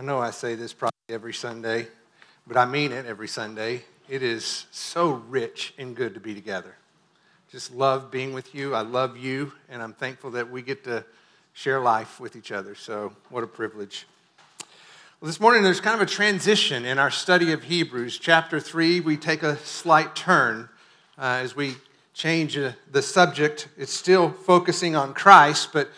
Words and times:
I 0.00 0.02
know 0.02 0.18
I 0.18 0.30
say 0.30 0.54
this 0.54 0.72
probably 0.72 0.94
every 1.10 1.34
Sunday, 1.34 1.86
but 2.46 2.56
I 2.56 2.64
mean 2.64 2.90
it 2.90 3.04
every 3.04 3.28
Sunday. 3.28 3.84
It 4.08 4.22
is 4.22 4.64
so 4.70 5.22
rich 5.28 5.74
and 5.76 5.94
good 5.94 6.14
to 6.14 6.20
be 6.20 6.34
together. 6.34 6.74
Just 7.52 7.74
love 7.74 8.10
being 8.10 8.32
with 8.32 8.54
you. 8.54 8.74
I 8.74 8.80
love 8.80 9.18
you, 9.18 9.52
and 9.68 9.82
I'm 9.82 9.92
thankful 9.92 10.30
that 10.30 10.50
we 10.50 10.62
get 10.62 10.84
to 10.84 11.04
share 11.52 11.80
life 11.80 12.18
with 12.18 12.34
each 12.34 12.50
other. 12.50 12.74
So, 12.74 13.12
what 13.28 13.44
a 13.44 13.46
privilege. 13.46 14.06
Well, 15.20 15.26
this 15.26 15.38
morning 15.38 15.62
there's 15.62 15.82
kind 15.82 16.00
of 16.00 16.08
a 16.08 16.10
transition 16.10 16.86
in 16.86 16.98
our 16.98 17.10
study 17.10 17.52
of 17.52 17.64
Hebrews. 17.64 18.18
Chapter 18.18 18.58
3, 18.58 19.00
we 19.00 19.18
take 19.18 19.42
a 19.42 19.58
slight 19.58 20.16
turn 20.16 20.70
uh, 21.18 21.40
as 21.42 21.54
we 21.54 21.74
change 22.14 22.56
uh, 22.56 22.72
the 22.90 23.02
subject. 23.02 23.68
It's 23.76 23.92
still 23.92 24.30
focusing 24.30 24.96
on 24.96 25.12
Christ, 25.12 25.74
but 25.74 25.90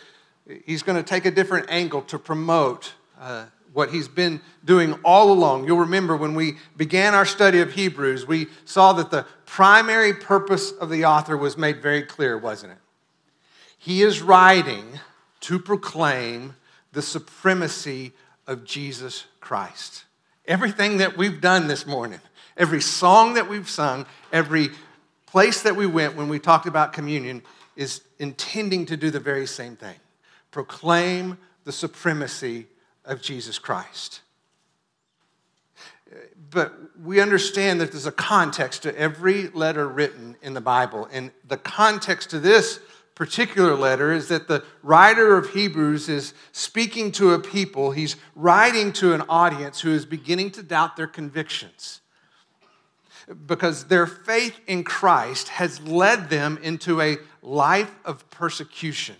he's 0.65 0.83
going 0.83 1.01
to 1.01 1.09
take 1.09 1.23
a 1.23 1.31
different 1.31 1.67
angle 1.69 2.01
to 2.01 2.19
promote 2.19 2.95
uh, 3.17 3.45
what 3.73 3.89
he's 3.89 4.07
been 4.07 4.41
doing 4.63 4.93
all 5.03 5.31
along. 5.31 5.65
You'll 5.65 5.79
remember 5.79 6.15
when 6.15 6.35
we 6.35 6.57
began 6.77 7.13
our 7.13 7.25
study 7.25 7.59
of 7.59 7.73
Hebrews, 7.73 8.27
we 8.27 8.47
saw 8.65 8.93
that 8.93 9.11
the 9.11 9.25
primary 9.45 10.13
purpose 10.13 10.71
of 10.71 10.89
the 10.89 11.05
author 11.05 11.35
was 11.35 11.57
made 11.57 11.81
very 11.81 12.03
clear, 12.03 12.37
wasn't 12.37 12.73
it? 12.73 12.79
He 13.77 14.01
is 14.01 14.21
writing 14.21 14.99
to 15.41 15.59
proclaim 15.59 16.55
the 16.93 17.01
supremacy 17.01 18.13
of 18.47 18.63
Jesus 18.63 19.25
Christ. 19.41 20.05
Everything 20.45 20.97
that 20.97 21.17
we've 21.17 21.41
done 21.41 21.67
this 21.67 21.85
morning, 21.85 22.19
every 22.55 22.81
song 22.81 23.33
that 23.33 23.49
we've 23.49 23.69
sung, 23.69 24.05
every 24.31 24.69
place 25.25 25.63
that 25.63 25.75
we 25.75 25.87
went 25.87 26.15
when 26.15 26.29
we 26.29 26.39
talked 26.39 26.67
about 26.67 26.93
communion 26.93 27.41
is 27.75 28.01
intending 28.19 28.85
to 28.85 28.95
do 28.95 29.09
the 29.09 29.19
very 29.19 29.47
same 29.47 29.75
thing 29.75 29.95
proclaim 30.53 31.35
the 31.65 31.71
supremacy 31.71 32.67
of 33.05 33.21
Jesus 33.21 33.59
Christ. 33.59 34.21
But 36.49 36.73
we 37.01 37.19
understand 37.19 37.81
that 37.81 37.91
there's 37.91 38.05
a 38.05 38.11
context 38.11 38.83
to 38.83 38.97
every 38.97 39.47
letter 39.49 39.87
written 39.87 40.35
in 40.41 40.53
the 40.53 40.61
Bible. 40.61 41.07
And 41.11 41.31
the 41.47 41.57
context 41.57 42.29
to 42.31 42.39
this 42.39 42.79
particular 43.15 43.75
letter 43.75 44.11
is 44.11 44.27
that 44.27 44.47
the 44.47 44.63
writer 44.81 45.37
of 45.37 45.51
Hebrews 45.51 46.09
is 46.09 46.33
speaking 46.51 47.11
to 47.13 47.33
a 47.33 47.39
people, 47.39 47.91
he's 47.91 48.15
writing 48.35 48.91
to 48.93 49.13
an 49.13 49.21
audience 49.29 49.81
who 49.81 49.91
is 49.91 50.05
beginning 50.05 50.51
to 50.51 50.63
doubt 50.63 50.95
their 50.95 51.07
convictions. 51.07 52.01
Because 53.45 53.85
their 53.85 54.05
faith 54.05 54.59
in 54.67 54.83
Christ 54.83 55.47
has 55.49 55.81
led 55.81 56.29
them 56.29 56.59
into 56.61 57.01
a 57.01 57.17
life 57.41 57.95
of 58.03 58.29
persecution 58.29 59.15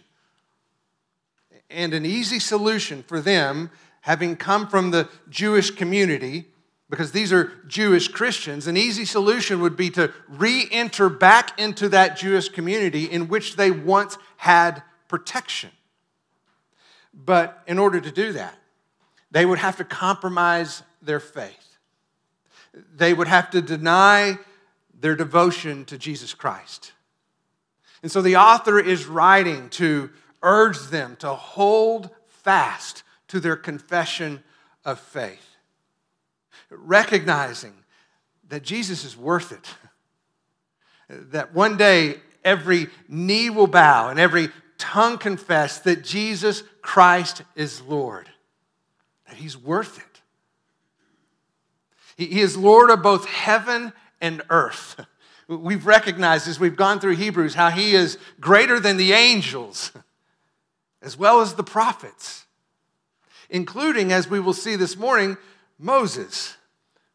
and 1.74 1.94
an 1.94 2.06
easy 2.06 2.40
solution 2.40 3.04
for 3.04 3.20
them, 3.20 3.72
having 4.02 4.36
come 4.36 4.68
from 4.68 4.92
the 4.92 5.10
Jewish 5.30 5.72
community, 5.72 6.46
because 6.90 7.12
these 7.12 7.34
are 7.34 7.52
Jewish 7.68 8.08
Christians, 8.08 8.68
an 8.68 8.78
easy 8.78 9.06
solution 9.06 9.62
would 9.62 9.76
be 9.76 9.90
to 9.92 10.14
re 10.28 10.68
enter 10.72 11.10
back 11.10 11.60
into 11.60 11.90
that 11.90 12.18
Jewish 12.18 12.50
community 12.50 13.06
in 13.06 13.28
which 13.28 13.56
they 13.56 13.72
once 13.72 14.18
had 14.38 14.84
protection. 15.08 15.72
But 17.14 17.62
in 17.68 17.80
order 17.80 18.00
to 18.00 18.12
do 18.12 18.34
that, 18.34 18.58
they 19.32 19.46
would 19.46 19.60
have 19.60 19.78
to 19.78 19.84
compromise 19.84 20.84
their 21.02 21.20
faith. 21.20 21.78
They 22.96 23.14
would 23.14 23.28
have 23.28 23.50
to 23.52 23.62
deny 23.62 24.38
their 25.00 25.16
devotion 25.16 25.86
to 25.86 25.98
Jesus 25.98 26.34
Christ. 26.34 26.94
And 28.02 28.12
so 28.12 28.22
the 28.22 28.36
author 28.36 28.80
is 28.80 29.06
writing 29.06 29.70
to 29.72 30.10
urge 30.44 30.80
them 30.90 31.16
to 31.18 31.30
hold 31.30 32.10
fast 32.28 33.04
to 33.30 33.40
their 33.40 33.56
confession 33.56 34.44
of 34.86 35.00
faith, 35.00 35.56
recognizing 36.70 37.74
that 38.50 38.62
Jesus 38.62 39.06
is 39.06 39.18
worth 39.18 39.52
it, 39.52 39.68
that 41.10 41.54
one 41.54 41.78
day 41.78 42.18
every 42.44 42.88
knee 43.08 43.50
will 43.50 43.68
bow 43.68 44.10
and 44.10 44.20
every 44.20 44.50
tongue 44.78 45.18
confess 45.18 45.80
that 45.80 46.04
Jesus 46.04 46.64
Christ 46.82 47.42
is 47.56 47.82
Lord, 47.82 48.30
that 49.28 49.38
He's 49.38 49.58
worth 49.58 49.98
it. 49.98 50.22
He 52.16 52.42
is 52.42 52.58
Lord 52.58 52.90
of 52.90 53.02
both 53.02 53.26
heaven 53.26 53.94
and 54.22 54.42
earth. 54.50 55.04
We've 55.48 55.86
recognized 55.86 56.48
as 56.48 56.60
we've 56.60 56.76
gone 56.76 57.00
through 57.00 57.16
Hebrews 57.16 57.54
how 57.54 57.70
He 57.70 57.96
is 57.96 58.18
greater 58.40 58.80
than 58.80 58.98
the 58.98 59.14
angels 59.14 59.92
as 61.04 61.18
well 61.18 61.42
as 61.42 61.54
the 61.54 61.64
prophets, 61.64 62.46
including, 63.50 64.12
as 64.12 64.28
we 64.28 64.40
will 64.40 64.54
see 64.54 64.76
this 64.76 64.98
morning, 64.98 65.38
Moses, 65.78 66.56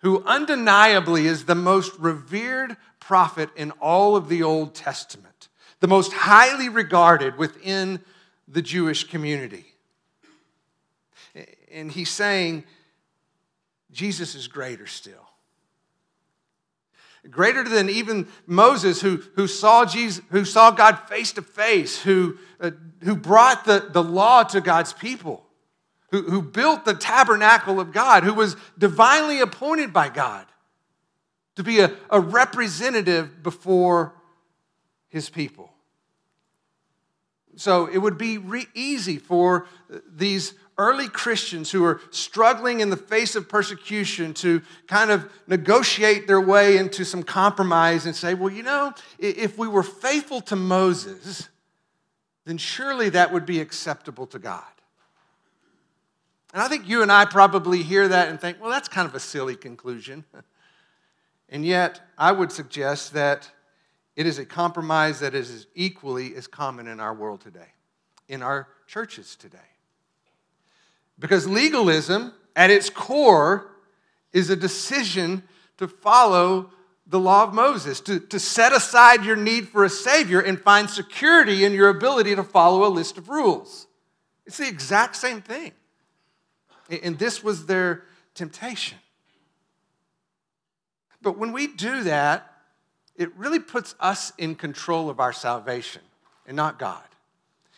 who 0.00 0.22
undeniably 0.24 1.26
is 1.26 1.46
the 1.46 1.54
most 1.54 1.98
revered 1.98 2.76
prophet 3.00 3.48
in 3.56 3.70
all 3.80 4.14
of 4.14 4.28
the 4.28 4.42
Old 4.42 4.74
Testament, 4.74 5.48
the 5.80 5.88
most 5.88 6.12
highly 6.12 6.68
regarded 6.68 7.38
within 7.38 8.00
the 8.46 8.62
Jewish 8.62 9.04
community. 9.04 9.64
And 11.72 11.90
he's 11.90 12.10
saying, 12.10 12.64
Jesus 13.90 14.34
is 14.34 14.48
greater 14.48 14.86
still. 14.86 15.27
Greater 17.30 17.64
than 17.64 17.90
even 17.90 18.28
Moses, 18.46 19.00
who, 19.00 19.22
who, 19.34 19.46
saw, 19.46 19.84
Jesus, 19.84 20.24
who 20.30 20.44
saw 20.44 20.70
God 20.70 21.08
face 21.08 21.32
to 21.32 21.42
face, 21.42 22.00
who, 22.00 22.38
uh, 22.60 22.70
who 23.02 23.16
brought 23.16 23.64
the, 23.64 23.88
the 23.90 24.02
law 24.02 24.42
to 24.44 24.60
God's 24.60 24.92
people, 24.92 25.44
who, 26.10 26.22
who 26.22 26.42
built 26.42 26.84
the 26.84 26.94
tabernacle 26.94 27.80
of 27.80 27.92
God, 27.92 28.24
who 28.24 28.34
was 28.34 28.56
divinely 28.78 29.40
appointed 29.40 29.92
by 29.92 30.08
God 30.08 30.46
to 31.56 31.64
be 31.64 31.80
a, 31.80 31.92
a 32.08 32.20
representative 32.20 33.42
before 33.42 34.14
his 35.08 35.28
people. 35.28 35.70
So 37.56 37.86
it 37.86 37.98
would 37.98 38.16
be 38.16 38.38
re- 38.38 38.68
easy 38.74 39.18
for 39.18 39.66
these 40.08 40.54
early 40.78 41.08
Christians 41.08 41.72
who 41.72 41.84
are 41.84 42.00
struggling 42.10 42.80
in 42.80 42.88
the 42.88 42.96
face 42.96 43.34
of 43.34 43.48
persecution 43.48 44.32
to 44.34 44.62
kind 44.86 45.10
of 45.10 45.30
negotiate 45.48 46.28
their 46.28 46.40
way 46.40 46.76
into 46.76 47.04
some 47.04 47.24
compromise 47.24 48.06
and 48.06 48.14
say, 48.14 48.34
well, 48.34 48.52
you 48.52 48.62
know, 48.62 48.94
if 49.18 49.58
we 49.58 49.66
were 49.66 49.82
faithful 49.82 50.40
to 50.42 50.56
Moses, 50.56 51.48
then 52.46 52.56
surely 52.56 53.08
that 53.10 53.32
would 53.32 53.44
be 53.44 53.60
acceptable 53.60 54.26
to 54.28 54.38
God. 54.38 54.62
And 56.54 56.62
I 56.62 56.68
think 56.68 56.88
you 56.88 57.02
and 57.02 57.12
I 57.12 57.24
probably 57.24 57.82
hear 57.82 58.06
that 58.08 58.28
and 58.28 58.40
think, 58.40 58.60
well, 58.60 58.70
that's 58.70 58.88
kind 58.88 59.06
of 59.06 59.14
a 59.14 59.20
silly 59.20 59.56
conclusion. 59.56 60.24
and 61.48 61.66
yet, 61.66 62.00
I 62.16 62.32
would 62.32 62.52
suggest 62.52 63.12
that 63.14 63.50
it 64.16 64.26
is 64.26 64.38
a 64.38 64.46
compromise 64.46 65.20
that 65.20 65.34
is 65.34 65.66
equally 65.74 66.34
as 66.36 66.46
common 66.46 66.86
in 66.86 67.00
our 67.00 67.12
world 67.12 67.40
today, 67.40 67.68
in 68.28 68.42
our 68.42 68.68
churches 68.86 69.36
today. 69.36 69.58
Because 71.18 71.46
legalism, 71.46 72.32
at 72.54 72.70
its 72.70 72.90
core, 72.90 73.70
is 74.32 74.50
a 74.50 74.56
decision 74.56 75.42
to 75.78 75.88
follow 75.88 76.70
the 77.06 77.18
law 77.18 77.44
of 77.44 77.54
Moses, 77.54 78.00
to, 78.02 78.20
to 78.20 78.38
set 78.38 78.72
aside 78.72 79.24
your 79.24 79.36
need 79.36 79.68
for 79.68 79.84
a 79.84 79.88
Savior 79.88 80.40
and 80.40 80.60
find 80.60 80.90
security 80.90 81.64
in 81.64 81.72
your 81.72 81.88
ability 81.88 82.34
to 82.36 82.44
follow 82.44 82.86
a 82.86 82.90
list 82.90 83.16
of 83.16 83.30
rules. 83.30 83.86
It's 84.44 84.58
the 84.58 84.68
exact 84.68 85.16
same 85.16 85.40
thing. 85.40 85.72
And 87.02 87.18
this 87.18 87.42
was 87.42 87.66
their 87.66 88.04
temptation. 88.34 88.98
But 91.22 91.38
when 91.38 91.52
we 91.52 91.66
do 91.66 92.04
that, 92.04 92.52
it 93.16 93.34
really 93.36 93.58
puts 93.58 93.94
us 93.98 94.32
in 94.38 94.54
control 94.54 95.10
of 95.10 95.18
our 95.18 95.32
salvation 95.32 96.02
and 96.46 96.56
not 96.56 96.78
God. 96.78 97.02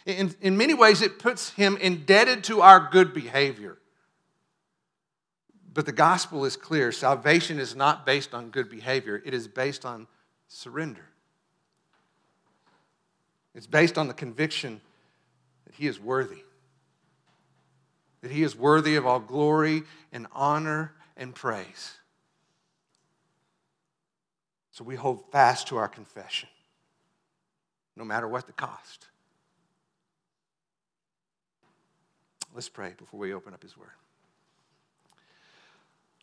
In, 0.06 0.34
in 0.40 0.56
many 0.56 0.74
ways, 0.74 1.02
it 1.02 1.18
puts 1.18 1.50
him 1.50 1.76
indebted 1.76 2.44
to 2.44 2.62
our 2.62 2.88
good 2.90 3.12
behavior. 3.12 3.78
But 5.72 5.86
the 5.86 5.92
gospel 5.92 6.44
is 6.44 6.56
clear 6.56 6.90
salvation 6.90 7.58
is 7.58 7.76
not 7.76 8.04
based 8.04 8.34
on 8.34 8.50
good 8.50 8.68
behavior, 8.68 9.22
it 9.24 9.34
is 9.34 9.46
based 9.46 9.84
on 9.84 10.06
surrender. 10.48 11.04
It's 13.54 13.66
based 13.66 13.98
on 13.98 14.08
the 14.08 14.14
conviction 14.14 14.80
that 15.66 15.74
he 15.74 15.86
is 15.86 16.00
worthy, 16.00 16.42
that 18.22 18.30
he 18.30 18.42
is 18.42 18.56
worthy 18.56 18.96
of 18.96 19.06
all 19.06 19.20
glory 19.20 19.82
and 20.12 20.26
honor 20.32 20.92
and 21.16 21.34
praise. 21.34 21.98
So 24.72 24.84
we 24.84 24.96
hold 24.96 25.30
fast 25.30 25.68
to 25.68 25.76
our 25.76 25.88
confession, 25.88 26.48
no 27.96 28.04
matter 28.04 28.26
what 28.26 28.46
the 28.46 28.52
cost. 28.52 29.09
Let's 32.52 32.68
pray 32.68 32.94
before 32.98 33.20
we 33.20 33.32
open 33.32 33.54
up 33.54 33.62
His 33.62 33.76
Word. 33.76 33.90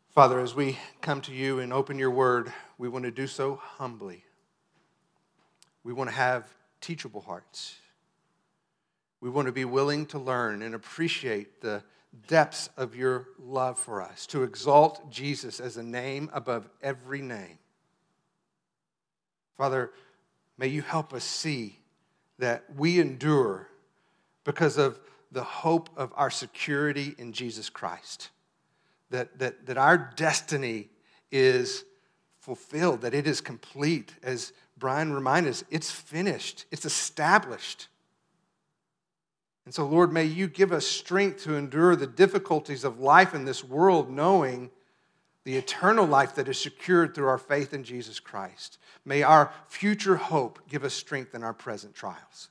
Father, 0.09 0.41
as 0.41 0.53
we 0.53 0.77
come 0.99 1.21
to 1.21 1.33
you 1.33 1.59
and 1.59 1.71
open 1.71 1.97
your 1.97 2.11
Word, 2.11 2.51
we 2.77 2.89
want 2.89 3.05
to 3.05 3.11
do 3.11 3.27
so 3.27 3.55
humbly. 3.55 4.25
We 5.85 5.93
want 5.93 6.09
to 6.09 6.15
have 6.15 6.45
teachable 6.81 7.21
hearts. 7.21 7.77
We 9.21 9.29
want 9.29 9.45
to 9.45 9.53
be 9.53 9.63
willing 9.63 10.05
to 10.07 10.19
learn 10.19 10.61
and 10.63 10.75
appreciate 10.75 11.61
the 11.61 11.81
depths 12.27 12.69
of 12.75 12.93
your 12.93 13.27
love 13.39 13.79
for 13.79 14.01
us, 14.01 14.27
to 14.27 14.43
exalt 14.43 15.09
Jesus 15.09 15.61
as 15.61 15.77
a 15.77 15.83
name 15.83 16.29
above 16.33 16.67
every 16.83 17.21
name. 17.21 17.57
Father, 19.57 19.91
may 20.57 20.67
you 20.67 20.81
help 20.81 21.13
us 21.13 21.23
see 21.23 21.79
that 22.37 22.65
we 22.75 22.99
endure 22.99 23.69
because 24.43 24.77
of 24.77 24.99
the 25.31 25.43
hope 25.43 25.89
of 25.97 26.11
our 26.15 26.29
security 26.29 27.15
in 27.17 27.33
Jesus 27.33 27.69
Christ. 27.69 28.29
That, 29.09 29.39
that, 29.39 29.65
that 29.67 29.77
our 29.77 29.97
destiny 30.15 30.89
is 31.31 31.85
fulfilled, 32.39 33.01
that 33.01 33.13
it 33.13 33.27
is 33.27 33.41
complete. 33.41 34.13
As 34.23 34.53
Brian 34.77 35.13
reminded 35.13 35.49
us, 35.49 35.63
it's 35.69 35.91
finished, 35.91 36.65
it's 36.71 36.85
established. 36.85 37.87
And 39.65 39.73
so, 39.73 39.85
Lord, 39.85 40.13
may 40.13 40.23
you 40.23 40.47
give 40.47 40.71
us 40.71 40.87
strength 40.87 41.43
to 41.43 41.55
endure 41.55 41.95
the 41.95 42.07
difficulties 42.07 42.85
of 42.85 42.99
life 42.99 43.33
in 43.33 43.43
this 43.43 43.63
world, 43.63 44.09
knowing 44.09 44.69
the 45.43 45.57
eternal 45.57 46.05
life 46.05 46.35
that 46.35 46.47
is 46.47 46.59
secured 46.59 47.15
through 47.15 47.27
our 47.27 47.37
faith 47.37 47.73
in 47.73 47.83
Jesus 47.83 48.19
Christ. 48.19 48.77
May 49.05 49.23
our 49.23 49.51
future 49.67 50.17
hope 50.17 50.59
give 50.69 50.83
us 50.83 50.93
strength 50.93 51.33
in 51.35 51.43
our 51.43 51.53
present 51.53 51.95
trials. 51.95 52.49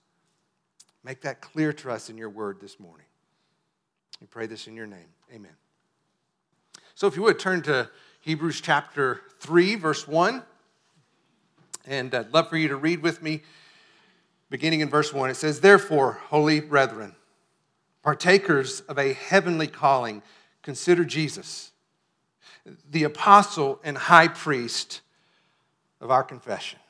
Make 1.07 1.21
that 1.21 1.41
clear 1.41 1.73
to 1.73 1.93
us 1.93 2.11
in 2.11 2.19
your 2.19 2.29
word 2.29 2.61
this 2.61 2.81
morning. 2.81 3.07
We 4.21 4.27
pray 4.27 4.47
this 4.47 4.67
in 4.67 4.75
your 4.75 4.89
name. 4.89 5.07
Amen. 5.33 5.53
So, 6.97 7.07
if 7.07 7.15
you 7.15 7.23
would 7.23 7.39
turn 7.39 7.63
to 7.63 7.89
Hebrews 8.23 8.61
chapter 8.61 9.21
3, 9.39 9.77
verse 9.77 10.09
1. 10.09 10.43
And 11.87 12.13
I'd 12.13 12.35
love 12.35 12.51
for 12.51 12.57
you 12.57 12.67
to 12.67 12.75
read 12.75 13.05
with 13.05 13.23
me, 13.23 13.43
beginning 14.51 14.81
in 14.81 14.89
verse 14.89 15.13
1. 15.13 15.31
It 15.31 15.37
says, 15.37 15.61
Therefore, 15.61 16.15
holy 16.25 16.59
brethren, 16.59 17.15
partakers 18.03 18.81
of 18.81 18.99
a 18.99 19.13
heavenly 19.13 19.69
calling, 19.69 20.25
consider 20.63 21.05
Jesus, 21.05 21.71
the 22.91 23.05
apostle 23.05 23.79
and 23.85 23.97
high 23.97 24.27
priest 24.27 25.03
of 26.01 26.11
our 26.11 26.25
confession. 26.25 26.81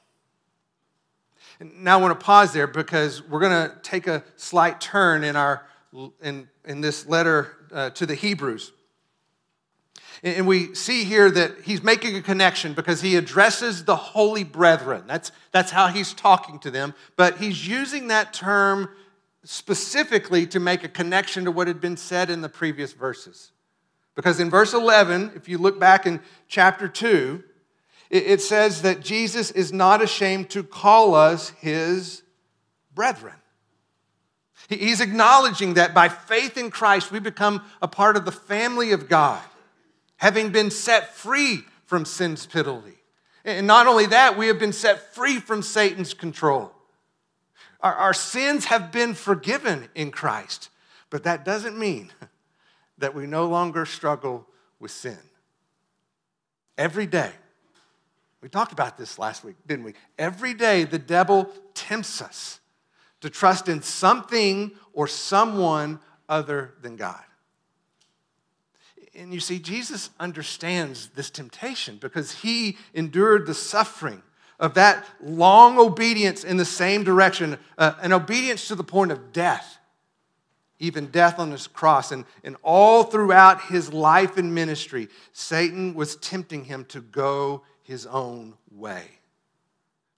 Now 1.61 1.99
I 1.99 2.03
want 2.03 2.19
to 2.19 2.25
pause 2.25 2.53
there 2.53 2.67
because 2.67 3.23
we're 3.23 3.41
going 3.41 3.71
to 3.71 3.77
take 3.83 4.07
a 4.07 4.23
slight 4.37 4.81
turn 4.81 5.25
in, 5.25 5.37
our, 5.37 5.67
in, 6.23 6.49
in 6.65 6.81
this 6.81 7.07
letter 7.07 7.57
uh, 7.73 7.91
to 7.91 8.05
the 8.05 8.15
Hebrews. 8.15 8.73
And 10.23 10.47
we 10.47 10.75
see 10.75 11.05
here 11.05 11.31
that 11.31 11.63
he's 11.65 11.83
making 11.83 12.17
a 12.17 12.23
connection 12.23 12.73
because 12.73 13.01
he 13.01 13.17
addresses 13.17 13.85
the 13.85 13.97
holy 13.97 14.45
brethren. 14.45 15.05
That's, 15.07 15.31
that's 15.53 15.71
how 15.71 15.89
he's 15.89 16.15
talking 16.15 16.59
to 16.61 16.71
them. 16.71 16.95
But 17.17 17.39
he's 17.39 17.67
using 17.67 18.09
that 18.09 18.33
term 18.33 18.89
specifically 19.45 20.47
to 20.49 20.59
make 20.59 20.85
a 20.85 20.89
connection 20.89 21.45
to 21.45 21.51
what 21.51 21.69
had 21.69 21.81
been 21.81 21.97
said 21.97 22.31
in 22.31 22.41
the 22.41 22.49
previous 22.49 22.93
verses. 22.93 23.53
Because 24.15 24.41
in 24.41 24.49
verse 24.49 24.73
11, 24.73 25.33
if 25.37 25.49
you 25.49 25.59
look 25.59 25.79
back 25.79 26.07
in 26.07 26.21
chapter 26.49 26.89
2, 26.89 27.45
it 28.11 28.41
says 28.41 28.83
that 28.83 29.01
Jesus 29.01 29.51
is 29.51 29.73
not 29.73 30.03
ashamed 30.03 30.51
to 30.51 30.63
call 30.63 31.15
us 31.15 31.51
his 31.61 32.23
brethren. 32.95 33.35
He's 34.69 35.01
acknowledging 35.01 35.75
that 35.75 35.95
by 35.95 36.09
faith 36.09 36.57
in 36.57 36.71
Christ, 36.71 37.13
we 37.13 37.21
become 37.21 37.63
a 37.81 37.89
part 37.89 38.17
of 38.17 38.25
the 38.25 38.33
family 38.33 38.93
of 38.93 39.09
God 39.09 39.43
having 40.17 40.51
been 40.51 40.71
set 40.71 41.15
free 41.15 41.61
from 41.85 42.05
sin's 42.05 42.47
penalty. 42.47 42.97
And 43.45 43.67
not 43.67 43.87
only 43.87 44.07
that, 44.07 44.37
we 44.37 44.49
have 44.49 44.59
been 44.59 44.73
set 44.73 45.15
free 45.15 45.39
from 45.39 45.63
Satan's 45.63 46.15
control. 46.15 46.73
Our, 47.81 47.95
our 47.95 48.15
sins 48.15 48.67
have 48.67 48.91
been 48.91 49.15
forgiven 49.15 49.89
in 49.95 50.11
Christ, 50.11 50.71
but 51.11 51.23
that 51.25 51.45
doesn't 51.45 51.79
mean 51.79 52.11
that 52.99 53.15
we 53.15 53.27
no 53.27 53.47
longer 53.47 53.87
struggle 53.87 54.47
with 54.81 54.91
sin. 54.91 55.19
Every 56.77 57.07
day, 57.07 57.33
we 58.41 58.49
talked 58.49 58.73
about 58.73 58.97
this 58.99 59.19
last 59.19 59.45
week, 59.45 59.57
didn't 59.67 59.85
we? 59.85 59.95
Every 60.19 60.55
day, 60.55 60.85
the 60.85 60.99
devil 60.99 61.51
tempts 61.75 62.21
us 62.21 62.61
to 63.21 63.31
trust 63.31 63.69
in 63.69 63.83
something 63.83 64.73
or 64.93 65.09
someone 65.09 66.01
other 66.29 66.75
than 66.83 66.97
God 66.97 67.23
and 69.17 69.33
you 69.33 69.41
see, 69.41 69.59
Jesus 69.59 70.11
understands 70.21 71.09
this 71.09 71.31
temptation 71.31 71.97
because 71.97 72.33
he 72.33 72.77
endured 72.95 73.47
the 73.47 73.55
suffering 73.55 74.23
of 74.59 74.75
that 74.75 75.05
long 75.23 75.79
obedience 75.79 76.45
in 76.45 76.57
the 76.57 76.65
same 76.65 77.05
direction, 77.05 77.59
uh, 77.79 77.95
an 78.01 78.13
obedience 78.13 78.69
to 78.69 78.75
the 78.75 78.85
point 78.85 79.13
of 79.13 79.33
death, 79.33 79.79
even 80.79 81.07
death 81.07 81.39
on 81.39 81.51
his 81.51 81.67
cross. 81.67 82.13
And, 82.13 82.25
and 82.45 82.57
all 82.63 83.03
throughout 83.05 83.63
his 83.63 83.93
life 83.93 84.37
and 84.37 84.55
ministry, 84.55 85.09
Satan 85.33 85.95
was 85.95 86.17
tempting 86.17 86.65
him 86.65 86.85
to 86.87 87.01
go 87.01 87.63
his 87.87 88.07
own 88.07 88.55
way, 88.71 89.05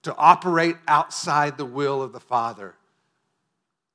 to 0.03 0.15
operate 0.15 0.77
outside 0.87 1.57
the 1.57 1.65
will 1.65 2.01
of 2.01 2.11
the 2.11 2.19
Father 2.19 2.75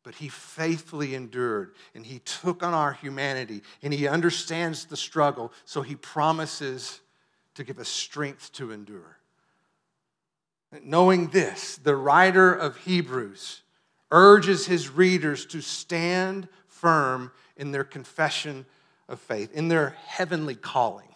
but 0.04 0.14
he 0.16 0.28
faithfully 0.28 1.14
endured 1.14 1.74
and 1.94 2.06
he 2.06 2.20
took 2.20 2.62
on 2.62 2.74
our 2.74 2.92
humanity 2.92 3.62
and 3.82 3.92
he 3.92 4.06
understands 4.06 4.84
the 4.84 4.96
struggle, 4.96 5.50
so 5.64 5.82
he 5.82 5.96
promises 5.96 7.00
to 7.54 7.64
give 7.64 7.78
us 7.78 7.88
strength 7.88 8.52
to 8.52 8.70
endure. 8.70 9.18
Knowing 10.82 11.28
this, 11.28 11.76
the 11.76 11.96
writer 11.96 12.52
of 12.52 12.76
Hebrews 12.78 13.62
urges 14.10 14.66
his 14.66 14.90
readers 14.90 15.46
to 15.46 15.60
stand 15.60 16.48
firm 16.66 17.32
in 17.56 17.72
their 17.72 17.84
confession 17.84 18.66
of 19.08 19.20
faith, 19.20 19.52
in 19.52 19.68
their 19.68 19.90
heavenly 20.06 20.54
calling. 20.54 21.13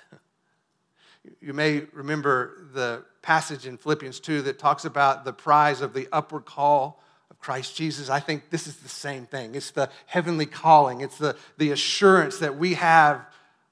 You 1.41 1.53
may 1.53 1.81
remember 1.93 2.69
the 2.73 3.05
passage 3.23 3.67
in 3.67 3.77
Philippians 3.77 4.21
2 4.21 4.43
that 4.43 4.59
talks 4.59 4.85
about 4.85 5.25
the 5.25 5.33
prize 5.33 5.81
of 5.81 5.93
the 5.93 6.09
upward 6.13 6.45
call 6.45 7.03
of 7.31 7.39
Christ 7.39 7.77
Jesus, 7.77 8.09
I 8.09 8.21
think 8.21 8.51
this 8.51 8.67
is 8.67 8.77
the 8.77 8.89
same 8.89 9.27
thing. 9.27 9.55
It's 9.55 9.71
the 9.71 9.91
heavenly 10.07 10.47
calling, 10.47 11.01
it's 11.01 11.19
the, 11.19 11.37
the 11.57 11.71
assurance 11.71 12.39
that 12.39 12.57
we 12.57 12.75
have 12.75 13.25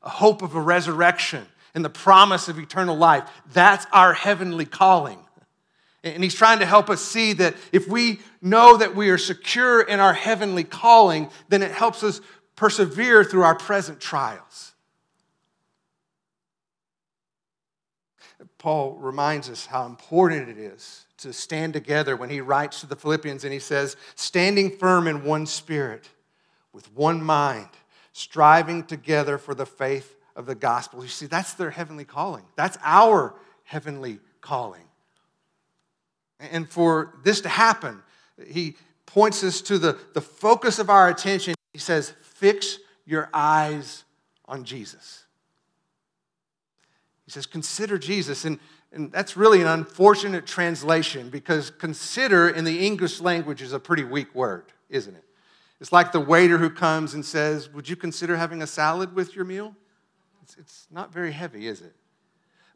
a 0.02 0.10
hope 0.10 0.42
of 0.42 0.54
a 0.54 0.60
resurrection 0.60 1.46
and 1.74 1.84
the 1.84 1.90
promise 1.90 2.48
of 2.48 2.58
eternal 2.58 2.96
life. 2.96 3.28
That's 3.52 3.86
our 3.92 4.12
heavenly 4.12 4.64
calling. 4.64 5.18
And 6.04 6.22
he's 6.22 6.34
trying 6.34 6.60
to 6.60 6.66
help 6.66 6.88
us 6.88 7.02
see 7.02 7.32
that 7.34 7.54
if 7.72 7.88
we 7.88 8.20
know 8.40 8.76
that 8.76 8.94
we 8.94 9.10
are 9.10 9.18
secure 9.18 9.80
in 9.80 9.98
our 9.98 10.12
heavenly 10.12 10.62
calling, 10.62 11.30
then 11.48 11.62
it 11.62 11.72
helps 11.72 12.04
us 12.04 12.20
persevere 12.54 13.24
through 13.24 13.42
our 13.42 13.56
present 13.56 14.00
trials. 14.00 14.72
Paul 18.66 18.94
reminds 18.94 19.48
us 19.48 19.64
how 19.64 19.86
important 19.86 20.48
it 20.48 20.58
is 20.58 21.06
to 21.18 21.32
stand 21.32 21.72
together 21.72 22.16
when 22.16 22.30
he 22.30 22.40
writes 22.40 22.80
to 22.80 22.88
the 22.88 22.96
Philippians 22.96 23.44
and 23.44 23.52
he 23.52 23.60
says, 23.60 23.96
standing 24.16 24.76
firm 24.76 25.06
in 25.06 25.22
one 25.22 25.46
spirit, 25.46 26.08
with 26.72 26.92
one 26.92 27.22
mind, 27.22 27.68
striving 28.12 28.82
together 28.82 29.38
for 29.38 29.54
the 29.54 29.66
faith 29.66 30.16
of 30.34 30.46
the 30.46 30.56
gospel. 30.56 31.00
You 31.00 31.08
see, 31.08 31.26
that's 31.26 31.54
their 31.54 31.70
heavenly 31.70 32.04
calling. 32.04 32.42
That's 32.56 32.76
our 32.82 33.36
heavenly 33.62 34.18
calling. 34.40 34.82
And 36.40 36.68
for 36.68 37.14
this 37.22 37.42
to 37.42 37.48
happen, 37.48 38.02
he 38.48 38.74
points 39.06 39.44
us 39.44 39.60
to 39.60 39.78
the, 39.78 39.96
the 40.12 40.20
focus 40.20 40.80
of 40.80 40.90
our 40.90 41.08
attention. 41.08 41.54
He 41.72 41.78
says, 41.78 42.14
Fix 42.20 42.80
your 43.04 43.30
eyes 43.32 44.02
on 44.46 44.64
Jesus. 44.64 45.25
He 47.26 47.32
says, 47.32 47.44
Consider 47.44 47.98
Jesus. 47.98 48.44
And 48.44 48.58
and 48.92 49.12
that's 49.12 49.36
really 49.36 49.60
an 49.60 49.66
unfortunate 49.66 50.46
translation 50.46 51.28
because 51.28 51.70
consider 51.70 52.48
in 52.48 52.64
the 52.64 52.86
English 52.86 53.20
language 53.20 53.60
is 53.60 53.74
a 53.74 53.78
pretty 53.78 54.04
weak 54.04 54.34
word, 54.34 54.64
isn't 54.88 55.14
it? 55.14 55.24
It's 55.80 55.92
like 55.92 56.12
the 56.12 56.20
waiter 56.20 56.56
who 56.56 56.70
comes 56.70 57.12
and 57.12 57.24
says, 57.24 57.70
Would 57.72 57.88
you 57.88 57.96
consider 57.96 58.36
having 58.36 58.62
a 58.62 58.66
salad 58.66 59.14
with 59.14 59.36
your 59.36 59.44
meal? 59.44 59.74
It's, 60.42 60.56
it's 60.56 60.86
not 60.90 61.12
very 61.12 61.32
heavy, 61.32 61.66
is 61.66 61.82
it? 61.82 61.94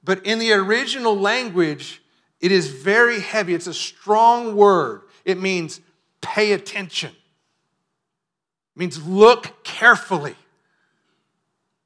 But 0.05 0.27
in 0.27 0.39
the 0.39 0.53
original 0.53 1.19
language, 1.19 2.03
it 2.41 2.53
is 2.53 2.69
very 2.69 3.21
heavy. 3.21 3.55
It's 3.55 3.67
a 3.67 3.75
strong 3.75 4.57
word. 4.57 5.03
It 5.25 5.41
means 5.41 5.81
pay 6.21 6.53
attention, 6.53 7.11
it 7.11 8.79
means 8.79 9.03
look 9.07 9.65
carefully, 9.65 10.35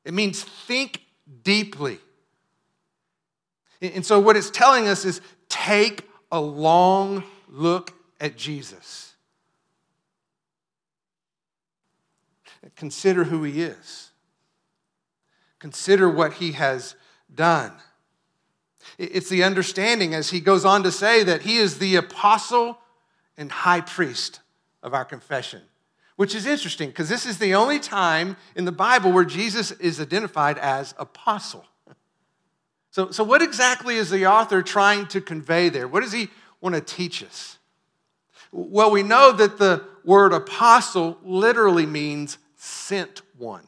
it 0.04 0.12
means 0.12 0.42
think 0.42 1.02
deeply. 1.44 1.98
And 3.92 4.06
so, 4.06 4.18
what 4.18 4.36
it's 4.36 4.50
telling 4.50 4.88
us 4.88 5.04
is 5.04 5.20
take 5.48 6.08
a 6.32 6.40
long 6.40 7.22
look 7.48 7.92
at 8.20 8.36
Jesus. 8.36 9.14
Consider 12.76 13.24
who 13.24 13.42
he 13.44 13.62
is, 13.62 14.10
consider 15.58 16.08
what 16.08 16.34
he 16.34 16.52
has 16.52 16.96
done. 17.32 17.72
It's 18.98 19.28
the 19.28 19.44
understanding, 19.44 20.14
as 20.14 20.30
he 20.30 20.40
goes 20.40 20.64
on 20.64 20.82
to 20.82 20.92
say, 20.92 21.22
that 21.22 21.42
he 21.42 21.56
is 21.56 21.78
the 21.78 21.96
apostle 21.96 22.78
and 23.36 23.50
high 23.50 23.80
priest 23.80 24.40
of 24.82 24.92
our 24.94 25.04
confession. 25.04 25.62
which 26.16 26.34
is 26.34 26.46
interesting 26.46 26.90
because 26.90 27.08
this 27.08 27.26
is 27.26 27.38
the 27.38 27.54
only 27.54 27.80
time 27.80 28.36
in 28.54 28.64
the 28.64 28.72
Bible 28.72 29.10
where 29.10 29.24
Jesus 29.24 29.72
is 29.72 30.00
identified 30.00 30.58
as 30.58 30.94
apostle. 30.96 31.64
So, 32.94 33.10
so 33.10 33.24
what 33.24 33.42
exactly 33.42 33.96
is 33.96 34.08
the 34.08 34.28
author 34.28 34.62
trying 34.62 35.06
to 35.06 35.20
convey 35.20 35.68
there? 35.68 35.88
What 35.88 36.04
does 36.04 36.12
he 36.12 36.28
want 36.60 36.76
to 36.76 36.80
teach 36.80 37.24
us? 37.24 37.58
Well, 38.52 38.92
we 38.92 39.02
know 39.02 39.32
that 39.32 39.58
the 39.58 39.82
word 40.04 40.32
apostle 40.32 41.18
literally 41.24 41.86
means 41.86 42.38
sent 42.54 43.22
one. 43.36 43.66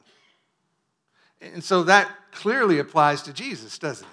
And 1.40 1.64
so 1.64 1.82
that 1.82 2.08
clearly 2.30 2.78
applies 2.78 3.22
to 3.22 3.32
Jesus, 3.32 3.80
doesn't 3.80 4.06
it? 4.06 4.12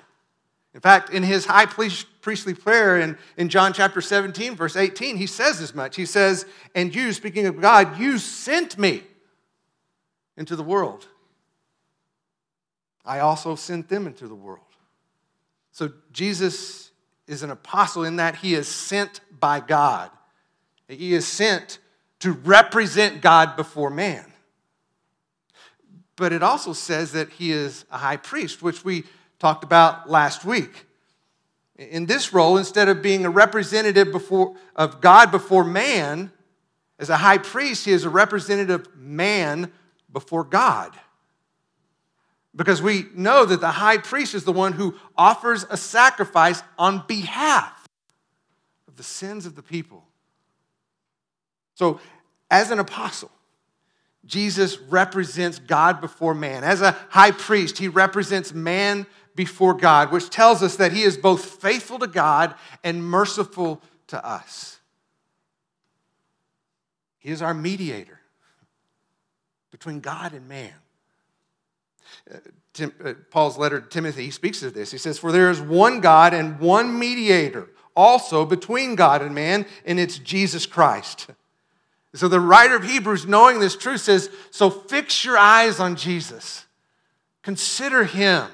In 0.74 0.82
fact, 0.82 1.12
in 1.12 1.22
his 1.22 1.46
high 1.46 1.68
priestly 1.68 2.56
prayer 2.56 3.00
in, 3.00 3.16
in 3.38 3.50
John 3.50 3.72
chapter 3.72 4.02
17, 4.02 4.56
verse 4.56 4.76
18, 4.76 5.18
he 5.18 5.28
says 5.28 5.62
as 5.62 5.76
much. 5.76 5.96
He 5.96 6.08
says, 6.08 6.48
And 6.74 6.96
you, 6.96 7.14
speaking 7.14 7.46
of 7.46 7.62
God, 7.62 8.00
you 8.00 8.18
sent 8.18 8.80
me 8.80 9.04
into 10.38 10.56
the 10.56 10.64
world. 10.64 11.08
I 13.06 13.20
also 13.20 13.54
sent 13.54 13.90
them 13.90 14.08
into 14.08 14.28
the 14.28 14.34
world. 14.34 14.73
So 15.74 15.92
Jesus 16.12 16.92
is 17.28 17.44
an 17.44 17.50
apostle 17.50 18.04
in 18.04 18.18
that 18.18 18.38
he 18.38 18.54
is 18.54 18.68
sent 18.68 19.22
by 19.38 19.60
God. 19.60 20.12
He 20.88 21.14
is 21.14 21.28
sent 21.28 21.80
to 22.20 22.32
represent 22.32 23.22
God 23.22 23.56
before 23.56 23.90
man. 23.90 24.32
But 26.16 26.32
it 26.32 26.44
also 26.44 26.74
says 26.74 27.12
that 27.14 27.30
he 27.30 27.52
is 27.52 27.86
a 27.92 27.98
high 27.98 28.18
priest, 28.18 28.62
which 28.62 28.86
we 28.86 29.04
talked 29.40 29.64
about 29.64 30.10
last 30.10 30.46
week. 30.46 30.86
In 31.76 32.06
this 32.06 32.34
role, 32.34 32.58
instead 32.58 32.88
of 32.88 33.02
being 33.02 33.26
a 33.26 33.30
representative 33.32 34.12
before, 34.12 34.56
of 34.76 35.02
God 35.02 35.32
before 35.32 35.64
man, 35.64 36.32
as 37.00 37.10
a 37.10 37.18
high 37.18 37.40
priest, 37.40 37.86
he 37.86 37.92
is 37.92 38.06
a 38.06 38.10
representative 38.10 38.88
man 38.96 39.72
before 40.12 40.44
God. 40.44 40.94
Because 42.56 42.82
we 42.82 43.08
know 43.16 43.46
that 43.46 43.62
the 43.62 43.72
high 43.72 43.98
priest 43.98 44.36
is 44.36 44.44
the 44.44 44.52
one 44.52 44.74
who 44.74 44.96
offers 45.18 45.66
a 45.70 45.78
sacrifice 45.78 46.62
on 46.78 47.04
behalf 47.08 47.88
of 48.88 48.96
the 48.96 49.04
sins 49.04 49.46
of 49.46 49.56
the 49.56 49.64
people. 49.64 50.06
So, 51.76 52.00
as 52.52 52.70
an 52.70 52.78
apostle, 52.78 53.32
Jesus 54.26 54.78
represents 54.78 55.58
God 55.58 56.00
before 56.00 56.36
man. 56.36 56.64
As 56.64 56.82
a 56.82 56.96
high 57.10 57.32
priest, 57.32 57.80
he 57.80 57.88
represents 57.88 58.54
man 58.54 59.08
before 59.36 59.74
God, 59.74 60.12
which 60.12 60.30
tells 60.30 60.62
us 60.62 60.76
that 60.76 60.92
he 60.92 61.02
is 61.02 61.18
both 61.18 61.44
faithful 61.44 62.00
to 62.00 62.08
God 62.08 62.54
and 62.84 63.04
merciful 63.04 63.82
to 64.08 64.24
us. 64.24 64.80
He 67.18 67.30
is 67.30 67.42
our 67.42 67.54
mediator 67.54 68.20
between 69.72 70.00
God 70.00 70.34
and 70.34 70.48
man. 70.48 70.74
Tim, 72.74 72.94
uh, 73.04 73.14
Paul's 73.30 73.58
letter 73.58 73.80
to 73.80 73.88
Timothy, 73.88 74.26
he 74.26 74.32
speaks 74.32 74.64
of 74.64 74.74
this. 74.74 74.92
He 74.92 74.98
says, 74.98 75.20
For 75.20 75.32
there 75.32 75.52
is 75.52 75.62
one 75.62 76.00
God 76.00 76.34
and 76.34 76.60
one 76.60 76.98
mediator 76.98 77.70
also 77.96 78.46
between 78.46 78.96
God 78.96 79.22
and 79.22 79.36
man, 79.36 79.66
and 79.86 80.00
it's 80.00 80.18
Jesus 80.18 80.66
Christ. 80.66 81.28
So 82.16 82.28
the 82.28 82.40
writer 82.40 82.76
of 82.76 82.84
Hebrews, 82.84 83.28
knowing 83.28 83.60
this 83.60 83.76
truth, 83.76 84.02
says, 84.02 84.30
So 84.52 84.70
fix 84.70 85.24
your 85.24 85.38
eyes 85.38 85.80
on 85.80 85.96
Jesus, 85.96 86.66
consider 87.44 88.04
him 88.04 88.48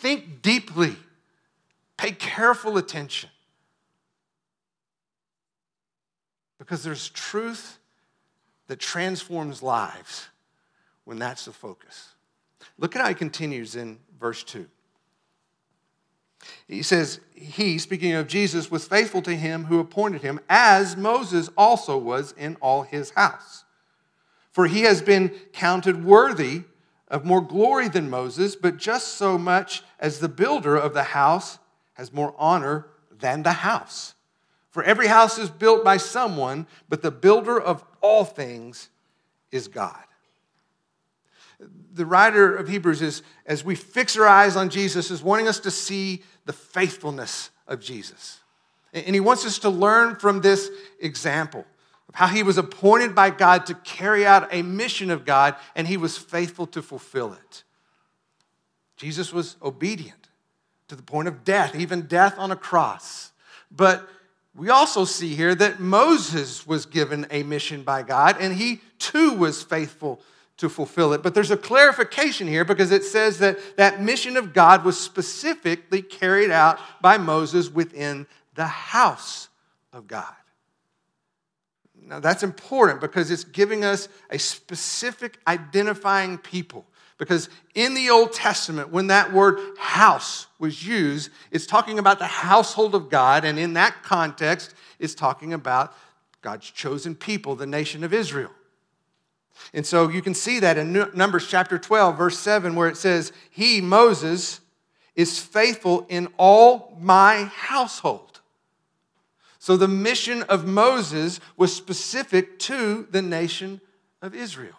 Think 0.00 0.40
deeply, 0.40 0.96
pay 1.98 2.12
careful 2.12 2.78
attention. 2.78 3.28
Because 6.58 6.82
there's 6.82 7.10
truth 7.10 7.78
that 8.68 8.78
transforms 8.78 9.62
lives 9.62 10.28
when 11.04 11.18
that's 11.18 11.44
the 11.44 11.52
focus. 11.52 12.14
Look 12.78 12.96
at 12.96 13.02
how 13.02 13.08
he 13.08 13.14
continues 13.14 13.76
in 13.76 13.98
verse 14.18 14.42
2. 14.44 14.66
He 16.66 16.82
says, 16.82 17.20
He, 17.34 17.78
speaking 17.78 18.14
of 18.14 18.26
Jesus, 18.26 18.70
was 18.70 18.86
faithful 18.86 19.22
to 19.22 19.36
him 19.36 19.64
who 19.64 19.78
appointed 19.78 20.22
him, 20.22 20.40
as 20.48 20.96
Moses 20.96 21.50
also 21.56 21.98
was 21.98 22.32
in 22.32 22.56
all 22.56 22.82
his 22.82 23.10
house. 23.10 23.64
For 24.50 24.66
he 24.66 24.82
has 24.82 25.02
been 25.02 25.30
counted 25.52 26.04
worthy 26.04 26.62
of 27.08 27.24
more 27.24 27.40
glory 27.40 27.88
than 27.88 28.08
Moses, 28.08 28.56
but 28.56 28.76
just 28.76 29.14
so 29.14 29.36
much 29.36 29.82
as 29.98 30.18
the 30.18 30.28
builder 30.28 30.76
of 30.76 30.94
the 30.94 31.02
house 31.02 31.58
has 31.94 32.12
more 32.12 32.34
honor 32.38 32.86
than 33.10 33.42
the 33.42 33.52
house. 33.52 34.14
For 34.70 34.82
every 34.84 35.08
house 35.08 35.36
is 35.36 35.50
built 35.50 35.84
by 35.84 35.96
someone, 35.96 36.66
but 36.88 37.02
the 37.02 37.10
builder 37.10 37.60
of 37.60 37.84
all 38.00 38.24
things 38.24 38.88
is 39.50 39.66
God. 39.68 40.04
The 41.92 42.06
writer 42.06 42.56
of 42.56 42.68
Hebrews 42.68 43.02
is, 43.02 43.22
as 43.46 43.64
we 43.64 43.74
fix 43.74 44.16
our 44.16 44.26
eyes 44.26 44.56
on 44.56 44.70
Jesus, 44.70 45.10
is 45.10 45.22
wanting 45.22 45.48
us 45.48 45.60
to 45.60 45.70
see 45.70 46.22
the 46.46 46.52
faithfulness 46.52 47.50
of 47.66 47.80
Jesus. 47.80 48.40
And 48.92 49.14
he 49.14 49.20
wants 49.20 49.44
us 49.46 49.58
to 49.60 49.70
learn 49.70 50.16
from 50.16 50.40
this 50.40 50.70
example 51.00 51.64
of 52.08 52.14
how 52.14 52.26
he 52.26 52.42
was 52.42 52.58
appointed 52.58 53.14
by 53.14 53.30
God 53.30 53.66
to 53.66 53.74
carry 53.74 54.26
out 54.26 54.48
a 54.52 54.62
mission 54.62 55.10
of 55.10 55.24
God, 55.24 55.54
and 55.76 55.86
he 55.86 55.96
was 55.96 56.16
faithful 56.18 56.66
to 56.68 56.82
fulfill 56.82 57.32
it. 57.32 57.64
Jesus 58.96 59.32
was 59.32 59.56
obedient 59.62 60.28
to 60.88 60.96
the 60.96 61.02
point 61.02 61.28
of 61.28 61.44
death, 61.44 61.74
even 61.76 62.02
death 62.02 62.34
on 62.36 62.50
a 62.50 62.56
cross. 62.56 63.32
But 63.70 64.08
we 64.54 64.70
also 64.70 65.04
see 65.04 65.36
here 65.36 65.54
that 65.54 65.78
Moses 65.78 66.66
was 66.66 66.84
given 66.84 67.26
a 67.30 67.44
mission 67.44 67.82
by 67.82 68.02
God, 68.02 68.36
and 68.40 68.54
he 68.54 68.80
too 68.98 69.32
was 69.34 69.62
faithful 69.62 70.20
to 70.60 70.68
fulfill 70.68 71.12
it. 71.14 71.22
But 71.22 71.34
there's 71.34 71.50
a 71.50 71.56
clarification 71.56 72.46
here 72.46 72.64
because 72.64 72.92
it 72.92 73.02
says 73.02 73.38
that 73.38 73.58
that 73.76 74.00
mission 74.00 74.36
of 74.36 74.52
God 74.52 74.84
was 74.84 75.00
specifically 75.00 76.02
carried 76.02 76.50
out 76.50 76.78
by 77.00 77.16
Moses 77.16 77.70
within 77.70 78.26
the 78.54 78.66
house 78.66 79.48
of 79.92 80.06
God. 80.06 80.34
Now, 82.02 82.20
that's 82.20 82.42
important 82.42 83.00
because 83.00 83.30
it's 83.30 83.44
giving 83.44 83.84
us 83.84 84.08
a 84.30 84.38
specific 84.38 85.38
identifying 85.46 86.38
people. 86.38 86.84
Because 87.16 87.48
in 87.74 87.94
the 87.94 88.10
Old 88.10 88.32
Testament, 88.32 88.90
when 88.90 89.06
that 89.08 89.32
word 89.32 89.58
house 89.78 90.46
was 90.58 90.86
used, 90.86 91.30
it's 91.50 91.66
talking 91.66 91.98
about 91.98 92.18
the 92.18 92.26
household 92.26 92.94
of 92.94 93.10
God, 93.10 93.44
and 93.44 93.58
in 93.58 93.74
that 93.74 94.02
context, 94.02 94.74
it's 94.98 95.14
talking 95.14 95.52
about 95.52 95.94
God's 96.42 96.70
chosen 96.70 97.14
people, 97.14 97.54
the 97.54 97.66
nation 97.66 98.04
of 98.04 98.12
Israel. 98.12 98.50
And 99.72 99.86
so 99.86 100.08
you 100.08 100.22
can 100.22 100.34
see 100.34 100.58
that 100.60 100.78
in 100.78 100.92
Numbers 101.14 101.46
chapter 101.46 101.78
12, 101.78 102.16
verse 102.16 102.38
7, 102.38 102.74
where 102.74 102.88
it 102.88 102.96
says, 102.96 103.32
He, 103.50 103.80
Moses, 103.80 104.60
is 105.14 105.38
faithful 105.38 106.06
in 106.08 106.28
all 106.38 106.96
my 107.00 107.44
household. 107.54 108.40
So 109.58 109.76
the 109.76 109.88
mission 109.88 110.42
of 110.44 110.66
Moses 110.66 111.38
was 111.56 111.74
specific 111.74 112.58
to 112.60 113.06
the 113.10 113.22
nation 113.22 113.80
of 114.22 114.34
Israel. 114.34 114.76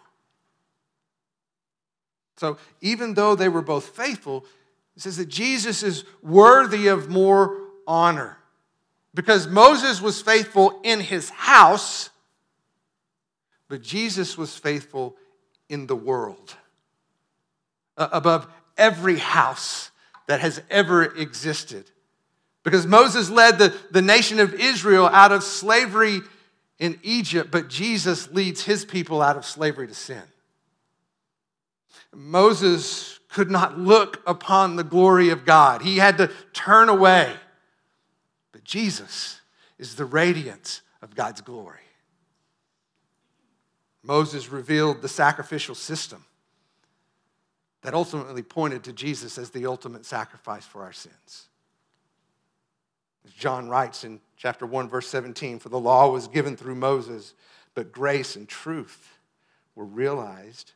So 2.36 2.58
even 2.80 3.14
though 3.14 3.36
they 3.36 3.48
were 3.48 3.62
both 3.62 3.90
faithful, 3.96 4.44
it 4.96 5.02
says 5.02 5.16
that 5.18 5.28
Jesus 5.28 5.84
is 5.84 6.04
worthy 6.22 6.88
of 6.88 7.08
more 7.08 7.56
honor. 7.86 8.38
Because 9.14 9.46
Moses 9.46 10.00
was 10.02 10.20
faithful 10.20 10.80
in 10.82 11.00
his 11.00 11.30
house, 11.30 12.10
but 13.72 13.80
Jesus 13.80 14.36
was 14.36 14.54
faithful 14.54 15.16
in 15.70 15.86
the 15.86 15.96
world. 15.96 16.54
Uh, 17.96 18.06
above 18.12 18.46
every 18.76 19.16
house 19.16 19.90
that 20.26 20.40
has 20.40 20.60
ever 20.68 21.04
existed. 21.04 21.90
Because 22.64 22.86
Moses 22.86 23.30
led 23.30 23.56
the, 23.56 23.74
the 23.90 24.02
nation 24.02 24.40
of 24.40 24.52
Israel 24.52 25.06
out 25.06 25.32
of 25.32 25.42
slavery 25.42 26.20
in 26.78 27.00
Egypt, 27.02 27.50
but 27.50 27.70
Jesus 27.70 28.30
leads 28.30 28.62
his 28.62 28.84
people 28.84 29.22
out 29.22 29.38
of 29.38 29.46
slavery 29.46 29.88
to 29.88 29.94
sin. 29.94 30.22
Moses 32.14 33.20
could 33.30 33.50
not 33.50 33.78
look 33.78 34.20
upon 34.26 34.76
the 34.76 34.84
glory 34.84 35.30
of 35.30 35.46
God, 35.46 35.80
he 35.80 35.96
had 35.96 36.18
to 36.18 36.30
turn 36.52 36.90
away. 36.90 37.32
But 38.52 38.64
Jesus 38.64 39.40
is 39.78 39.94
the 39.94 40.04
radiance 40.04 40.82
of 41.00 41.14
God's 41.14 41.40
glory. 41.40 41.81
Moses 44.02 44.50
revealed 44.50 45.00
the 45.00 45.08
sacrificial 45.08 45.74
system 45.74 46.24
that 47.82 47.94
ultimately 47.94 48.42
pointed 48.42 48.84
to 48.84 48.92
Jesus 48.92 49.38
as 49.38 49.50
the 49.50 49.66
ultimate 49.66 50.06
sacrifice 50.06 50.64
for 50.64 50.82
our 50.82 50.92
sins. 50.92 51.48
As 53.24 53.32
John 53.32 53.68
writes 53.68 54.04
in 54.04 54.20
chapter 54.36 54.66
1, 54.66 54.88
verse 54.88 55.08
17 55.08 55.58
For 55.58 55.68
the 55.68 55.78
law 55.78 56.10
was 56.10 56.28
given 56.28 56.56
through 56.56 56.74
Moses, 56.74 57.34
but 57.74 57.92
grace 57.92 58.36
and 58.36 58.48
truth 58.48 59.18
were 59.74 59.84
realized 59.84 60.72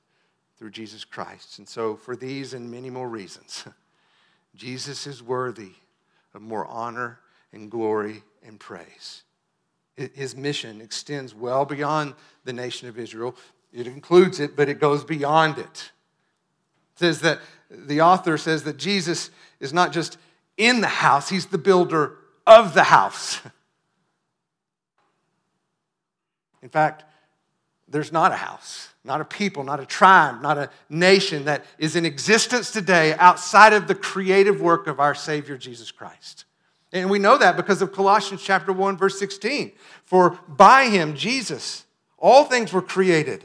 through 0.58 0.70
Jesus 0.70 1.04
Christ. 1.04 1.58
And 1.58 1.68
so, 1.68 1.96
for 1.96 2.16
these 2.16 2.54
and 2.54 2.70
many 2.70 2.90
more 2.90 3.08
reasons, 3.08 3.64
Jesus 4.54 5.06
is 5.06 5.22
worthy 5.22 5.72
of 6.34 6.42
more 6.42 6.66
honor 6.66 7.20
and 7.52 7.70
glory 7.70 8.22
and 8.44 8.58
praise. 8.58 9.22
His 9.96 10.36
mission 10.36 10.80
extends 10.80 11.34
well 11.34 11.64
beyond 11.64 12.14
the 12.44 12.52
nation 12.52 12.88
of 12.88 12.98
Israel. 12.98 13.34
It 13.72 13.86
includes 13.86 14.40
it, 14.40 14.54
but 14.56 14.68
it 14.68 14.78
goes 14.80 15.04
beyond 15.04 15.58
it. 15.58 15.64
It 15.64 16.98
says 16.98 17.20
that 17.22 17.40
the 17.70 18.00
author 18.00 18.36
says 18.38 18.64
that 18.64 18.76
Jesus 18.76 19.30
is 19.60 19.72
not 19.72 19.92
just 19.92 20.18
in 20.56 20.80
the 20.80 20.86
house, 20.86 21.28
he's 21.28 21.46
the 21.46 21.58
builder 21.58 22.16
of 22.46 22.74
the 22.74 22.84
house. 22.84 23.40
In 26.62 26.68
fact, 26.68 27.04
there's 27.88 28.12
not 28.12 28.32
a 28.32 28.36
house, 28.36 28.88
not 29.04 29.20
a 29.20 29.24
people, 29.24 29.62
not 29.62 29.78
a 29.78 29.86
tribe, 29.86 30.42
not 30.42 30.58
a 30.58 30.70
nation 30.88 31.44
that 31.44 31.64
is 31.78 31.94
in 31.94 32.04
existence 32.04 32.72
today 32.72 33.14
outside 33.14 33.72
of 33.72 33.86
the 33.86 33.94
creative 33.94 34.60
work 34.60 34.88
of 34.88 34.98
our 34.98 35.14
Savior 35.14 35.56
Jesus 35.56 35.92
Christ. 35.92 36.45
And 36.96 37.10
we 37.10 37.18
know 37.18 37.36
that 37.36 37.56
because 37.56 37.82
of 37.82 37.92
Colossians 37.92 38.42
chapter 38.42 38.72
1 38.72 38.96
verse 38.96 39.18
16. 39.18 39.72
For 40.04 40.38
by 40.48 40.86
him 40.86 41.14
Jesus 41.14 41.84
all 42.18 42.44
things 42.44 42.72
were 42.72 42.82
created, 42.82 43.44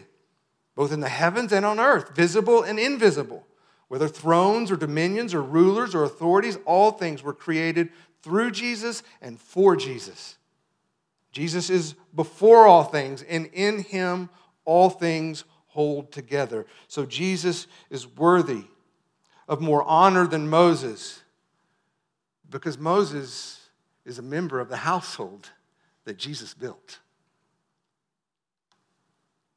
both 0.76 0.92
in 0.92 1.02
the 1.02 1.10
heavens 1.10 1.52
and 1.52 1.66
on 1.66 1.80
earth, 1.80 2.16
visible 2.16 2.64
and 2.64 2.80
invisible. 2.80 3.46
Whether 3.90 4.08
thrones 4.08 4.72
or 4.72 4.78
dominions 4.78 5.34
or 5.34 5.42
rulers 5.42 5.94
or 5.94 6.04
authorities, 6.04 6.58
all 6.66 6.92
things 6.92 7.22
were 7.22 7.34
created 7.34 7.90
through 8.24 8.52
Jesus 8.52 9.04
and 9.22 9.38
for 9.38 9.76
Jesus. 9.76 10.38
Jesus 11.34 11.70
is 11.70 11.96
before 12.16 12.68
all 12.68 12.86
things, 12.86 13.22
and 13.24 13.48
in 13.48 13.80
him 13.80 14.30
all 14.64 14.90
things 14.90 15.44
hold 15.68 16.14
together. 16.14 16.66
So 16.88 17.06
Jesus 17.06 17.68
is 17.90 18.08
worthy 18.08 18.64
of 19.50 19.60
more 19.60 19.84
honor 19.84 20.26
than 20.26 20.50
Moses 20.50 21.22
because 22.52 22.78
Moses 22.78 23.70
is 24.06 24.20
a 24.20 24.22
member 24.22 24.60
of 24.60 24.70
the 24.70 24.78
household 24.78 25.50
that 26.06 26.18
Jesus 26.18 26.54
built. 26.54 27.00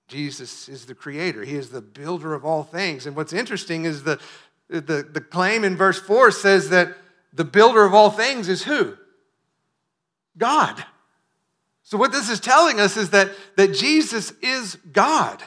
Jesus 0.08 0.68
is 0.68 0.86
the 0.86 0.94
creator, 0.94 1.44
He 1.44 1.56
is 1.56 1.70
the 1.70 1.80
builder 1.80 2.34
of 2.34 2.44
all 2.44 2.62
things. 2.62 3.06
And 3.06 3.16
what's 3.16 3.32
interesting 3.32 3.84
is 3.84 4.04
the, 4.04 4.20
the, 4.68 5.06
the 5.10 5.20
claim 5.20 5.64
in 5.64 5.76
verse 5.76 5.98
4 5.98 6.30
says 6.30 6.70
that 6.70 6.96
the 7.32 7.44
builder 7.44 7.84
of 7.84 7.94
all 7.94 8.10
things 8.10 8.48
is 8.48 8.62
who? 8.62 8.96
God. 10.38 10.84
So, 11.82 11.98
what 11.98 12.12
this 12.12 12.30
is 12.30 12.40
telling 12.40 12.80
us 12.80 12.96
is 12.96 13.10
that, 13.10 13.30
that 13.56 13.74
Jesus 13.74 14.32
is 14.40 14.76
God, 14.92 15.42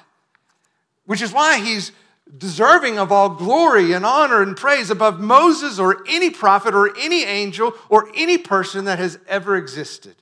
which 1.06 1.22
is 1.22 1.32
why 1.32 1.60
he's 1.60 1.92
deserving 2.36 3.00
of 3.00 3.12
all 3.12 3.30
glory 3.30 3.94
and 3.94 4.06
honor 4.06 4.42
and 4.42 4.58
praise 4.58 4.90
above 4.90 5.20
Moses 5.20 5.80
or 5.80 6.04
any 6.08 6.30
prophet 6.30 6.74
or 6.74 6.98
any 6.98 7.24
angel 7.24 7.74
or 7.90 8.10
any 8.16 8.38
person 8.38 8.86
that 8.86 9.00
has 9.00 9.20
ever 9.28 9.56
existed. 9.56 10.16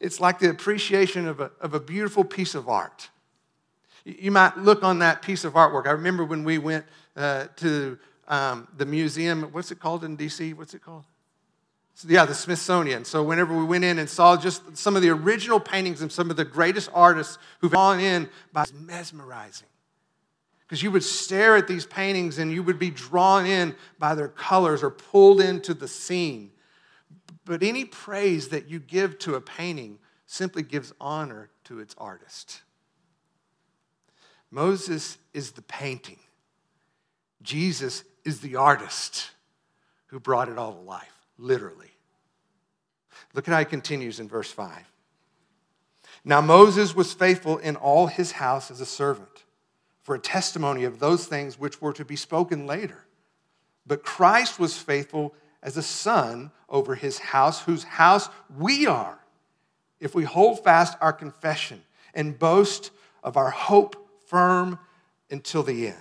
It's 0.00 0.20
like 0.20 0.38
the 0.38 0.50
appreciation 0.50 1.28
of 1.28 1.40
a, 1.40 1.50
of 1.60 1.74
a 1.74 1.80
beautiful 1.80 2.24
piece 2.24 2.54
of 2.54 2.68
art. 2.68 3.10
You 4.04 4.32
might 4.32 4.58
look 4.58 4.82
on 4.82 4.98
that 4.98 5.22
piece 5.22 5.44
of 5.44 5.52
artwork. 5.52 5.86
I 5.86 5.92
remember 5.92 6.24
when 6.24 6.42
we 6.42 6.58
went 6.58 6.84
uh, 7.16 7.46
to 7.56 7.98
um, 8.26 8.66
the 8.76 8.86
museum, 8.86 9.42
what's 9.52 9.70
it 9.70 9.78
called 9.78 10.02
in 10.02 10.16
DC? 10.16 10.54
What's 10.54 10.74
it 10.74 10.82
called? 10.82 11.04
yeah, 12.08 12.24
the 12.24 12.34
Smithsonian. 12.34 13.04
So 13.04 13.22
whenever 13.22 13.56
we 13.56 13.64
went 13.64 13.84
in 13.84 13.98
and 13.98 14.08
saw 14.08 14.36
just 14.36 14.76
some 14.76 14.96
of 14.96 15.02
the 15.02 15.10
original 15.10 15.60
paintings 15.60 16.02
of 16.02 16.10
some 16.10 16.30
of 16.30 16.36
the 16.36 16.44
greatest 16.44 16.90
artists 16.92 17.38
who've 17.60 17.70
gone 17.70 18.00
in, 18.00 18.28
by 18.52 18.64
mesmerizing. 18.74 19.68
Because 20.72 20.82
you 20.82 20.90
would 20.92 21.04
stare 21.04 21.58
at 21.58 21.68
these 21.68 21.84
paintings 21.84 22.38
and 22.38 22.50
you 22.50 22.62
would 22.62 22.78
be 22.78 22.88
drawn 22.88 23.44
in 23.44 23.76
by 23.98 24.14
their 24.14 24.28
colors 24.28 24.82
or 24.82 24.90
pulled 24.90 25.38
into 25.38 25.74
the 25.74 25.86
scene. 25.86 26.50
But 27.44 27.62
any 27.62 27.84
praise 27.84 28.48
that 28.48 28.70
you 28.70 28.78
give 28.78 29.18
to 29.18 29.34
a 29.34 29.40
painting 29.42 29.98
simply 30.24 30.62
gives 30.62 30.94
honor 30.98 31.50
to 31.64 31.78
its 31.78 31.94
artist. 31.98 32.62
Moses 34.50 35.18
is 35.34 35.50
the 35.50 35.60
painting, 35.60 36.20
Jesus 37.42 38.02
is 38.24 38.40
the 38.40 38.56
artist 38.56 39.32
who 40.06 40.18
brought 40.18 40.48
it 40.48 40.56
all 40.56 40.72
to 40.72 40.80
life, 40.80 41.18
literally. 41.36 41.90
Look 43.34 43.46
at 43.46 43.52
how 43.52 43.58
he 43.58 43.66
continues 43.66 44.20
in 44.20 44.26
verse 44.26 44.50
5. 44.50 44.90
Now 46.24 46.40
Moses 46.40 46.96
was 46.96 47.12
faithful 47.12 47.58
in 47.58 47.76
all 47.76 48.06
his 48.06 48.32
house 48.32 48.70
as 48.70 48.80
a 48.80 48.86
servant 48.86 49.41
for 50.02 50.14
a 50.14 50.20
testimony 50.20 50.84
of 50.84 50.98
those 50.98 51.26
things 51.26 51.58
which 51.58 51.80
were 51.80 51.92
to 51.92 52.04
be 52.04 52.16
spoken 52.16 52.66
later. 52.66 53.06
But 53.86 54.02
Christ 54.02 54.58
was 54.58 54.76
faithful 54.76 55.34
as 55.62 55.76
a 55.76 55.82
son 55.82 56.50
over 56.68 56.94
his 56.94 57.18
house, 57.18 57.62
whose 57.62 57.84
house 57.84 58.28
we 58.58 58.86
are, 58.86 59.18
if 60.00 60.14
we 60.14 60.24
hold 60.24 60.62
fast 60.64 60.96
our 61.00 61.12
confession 61.12 61.82
and 62.14 62.38
boast 62.38 62.90
of 63.22 63.36
our 63.36 63.50
hope 63.50 64.08
firm 64.26 64.78
until 65.30 65.62
the 65.62 65.88
end. 65.88 65.96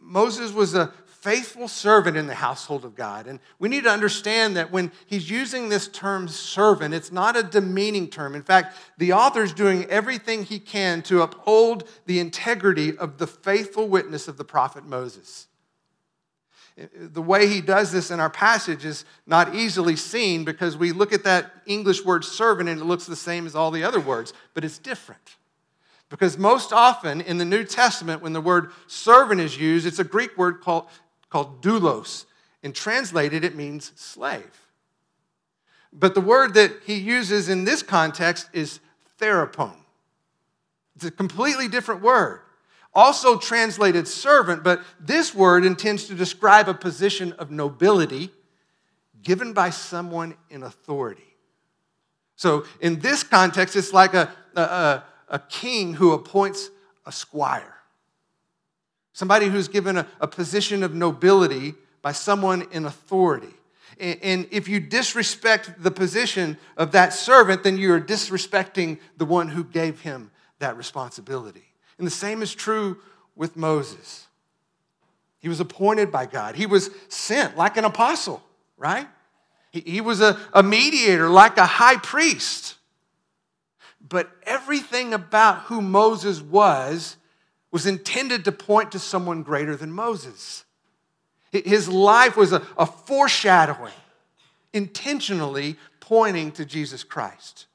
Moses 0.00 0.52
was 0.52 0.74
a 0.74 0.92
faithful 1.24 1.68
servant 1.68 2.18
in 2.18 2.26
the 2.26 2.34
household 2.34 2.84
of 2.84 2.94
God. 2.94 3.26
And 3.26 3.40
we 3.58 3.70
need 3.70 3.84
to 3.84 3.90
understand 3.90 4.58
that 4.58 4.70
when 4.70 4.92
he's 5.06 5.30
using 5.30 5.70
this 5.70 5.88
term 5.88 6.28
servant, 6.28 6.92
it's 6.92 7.10
not 7.10 7.34
a 7.34 7.42
demeaning 7.42 8.08
term. 8.08 8.34
In 8.34 8.42
fact, 8.42 8.76
the 8.98 9.14
author 9.14 9.42
is 9.42 9.54
doing 9.54 9.86
everything 9.86 10.44
he 10.44 10.58
can 10.58 11.00
to 11.04 11.22
uphold 11.22 11.88
the 12.04 12.18
integrity 12.18 12.94
of 12.98 13.16
the 13.16 13.26
faithful 13.26 13.88
witness 13.88 14.28
of 14.28 14.36
the 14.36 14.44
prophet 14.44 14.84
Moses. 14.84 15.46
The 16.94 17.22
way 17.22 17.46
he 17.46 17.62
does 17.62 17.90
this 17.90 18.10
in 18.10 18.20
our 18.20 18.28
passage 18.28 18.84
is 18.84 19.06
not 19.26 19.54
easily 19.54 19.96
seen 19.96 20.44
because 20.44 20.76
we 20.76 20.92
look 20.92 21.14
at 21.14 21.24
that 21.24 21.52
English 21.64 22.04
word 22.04 22.26
servant 22.26 22.68
and 22.68 22.82
it 22.82 22.84
looks 22.84 23.06
the 23.06 23.16
same 23.16 23.46
as 23.46 23.54
all 23.54 23.70
the 23.70 23.84
other 23.84 24.00
words, 24.00 24.34
but 24.52 24.62
it's 24.62 24.76
different. 24.76 25.36
Because 26.10 26.36
most 26.36 26.72
often 26.72 27.20
in 27.22 27.38
the 27.38 27.44
New 27.44 27.64
Testament, 27.64 28.22
when 28.22 28.34
the 28.34 28.40
word 28.40 28.70
servant 28.86 29.40
is 29.40 29.58
used, 29.58 29.86
it's 29.86 29.98
a 29.98 30.04
Greek 30.04 30.36
word 30.36 30.60
called 30.60 30.86
called 31.34 31.60
doulos. 31.60 32.26
And 32.62 32.72
translated, 32.72 33.44
it 33.44 33.56
means 33.56 33.90
slave. 33.96 34.68
But 35.92 36.14
the 36.14 36.20
word 36.20 36.54
that 36.54 36.70
he 36.86 36.94
uses 36.94 37.48
in 37.48 37.64
this 37.64 37.82
context 37.82 38.48
is 38.52 38.78
therapon. 39.18 39.72
It's 40.94 41.04
a 41.04 41.10
completely 41.10 41.66
different 41.66 42.02
word. 42.02 42.40
Also 42.94 43.36
translated 43.36 44.06
servant, 44.06 44.62
but 44.62 44.80
this 45.00 45.34
word 45.34 45.66
intends 45.66 46.04
to 46.04 46.14
describe 46.14 46.68
a 46.68 46.74
position 46.74 47.32
of 47.32 47.50
nobility 47.50 48.30
given 49.20 49.52
by 49.52 49.70
someone 49.70 50.36
in 50.50 50.62
authority. 50.62 51.34
So 52.36 52.64
in 52.80 53.00
this 53.00 53.24
context, 53.24 53.74
it's 53.74 53.92
like 53.92 54.14
a, 54.14 54.30
a, 54.54 55.02
a 55.28 55.38
king 55.48 55.94
who 55.94 56.12
appoints 56.12 56.70
a 57.04 57.10
squire 57.10 57.73
somebody 59.14 59.46
who's 59.46 59.68
given 59.68 59.96
a, 59.96 60.06
a 60.20 60.28
position 60.28 60.82
of 60.82 60.94
nobility 60.94 61.74
by 62.02 62.12
someone 62.12 62.66
in 62.70 62.84
authority. 62.84 63.54
And, 63.98 64.18
and 64.22 64.48
if 64.50 64.68
you 64.68 64.80
disrespect 64.80 65.82
the 65.82 65.90
position 65.90 66.58
of 66.76 66.92
that 66.92 67.14
servant, 67.14 67.62
then 67.62 67.78
you're 67.78 68.00
disrespecting 68.00 68.98
the 69.16 69.24
one 69.24 69.48
who 69.48 69.64
gave 69.64 70.00
him 70.00 70.30
that 70.58 70.76
responsibility. 70.76 71.64
And 71.96 72.06
the 72.06 72.10
same 72.10 72.42
is 72.42 72.54
true 72.54 72.98
with 73.34 73.56
Moses. 73.56 74.26
He 75.38 75.48
was 75.48 75.60
appointed 75.60 76.12
by 76.12 76.26
God, 76.26 76.56
he 76.56 76.66
was 76.66 76.90
sent 77.08 77.56
like 77.56 77.76
an 77.76 77.84
apostle, 77.84 78.42
right? 78.76 79.06
He, 79.70 79.80
he 79.80 80.00
was 80.00 80.20
a, 80.20 80.38
a 80.52 80.62
mediator 80.62 81.28
like 81.28 81.56
a 81.56 81.66
high 81.66 81.96
priest. 81.96 82.74
But 84.06 84.30
everything 84.42 85.14
about 85.14 85.62
who 85.62 85.80
Moses 85.80 86.40
was 86.40 87.16
was 87.74 87.86
intended 87.86 88.44
to 88.44 88.52
point 88.52 88.92
to 88.92 89.00
someone 89.00 89.42
greater 89.42 89.74
than 89.74 89.90
Moses. 89.90 90.64
His 91.50 91.88
life 91.88 92.36
was 92.36 92.52
a, 92.52 92.64
a 92.78 92.86
foreshadowing, 92.86 93.92
intentionally 94.72 95.74
pointing 95.98 96.52
to 96.52 96.64
Jesus 96.64 97.02
Christ. 97.02 97.66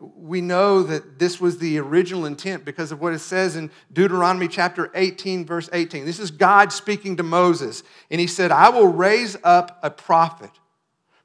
We 0.00 0.40
know 0.40 0.82
that 0.82 1.20
this 1.20 1.40
was 1.40 1.58
the 1.58 1.78
original 1.78 2.26
intent 2.26 2.64
because 2.64 2.90
of 2.90 3.00
what 3.00 3.12
it 3.12 3.20
says 3.20 3.54
in 3.54 3.70
Deuteronomy 3.92 4.48
chapter 4.48 4.90
18, 4.92 5.46
verse 5.46 5.70
18. 5.72 6.04
This 6.04 6.18
is 6.18 6.32
God 6.32 6.72
speaking 6.72 7.16
to 7.18 7.22
Moses, 7.22 7.84
and 8.10 8.20
he 8.20 8.26
said, 8.26 8.50
I 8.50 8.70
will 8.70 8.88
raise 8.88 9.36
up 9.44 9.78
a 9.84 9.90
prophet 9.90 10.50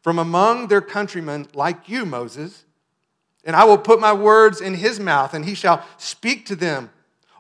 from 0.04 0.20
among 0.20 0.68
their 0.68 0.82
countrymen 0.82 1.48
like 1.56 1.90
you, 1.90 2.06
Moses, 2.06 2.64
and 3.44 3.56
I 3.56 3.64
will 3.64 3.80
put 3.80 4.00
my 4.00 4.14
words 4.14 4.62
in 4.62 4.76
his 4.76 5.00
mouth, 5.00 5.34
and 5.34 5.46
he 5.46 5.56
shall 5.56 5.84
speak 5.98 6.46
to 6.46 6.56
them 6.56 6.92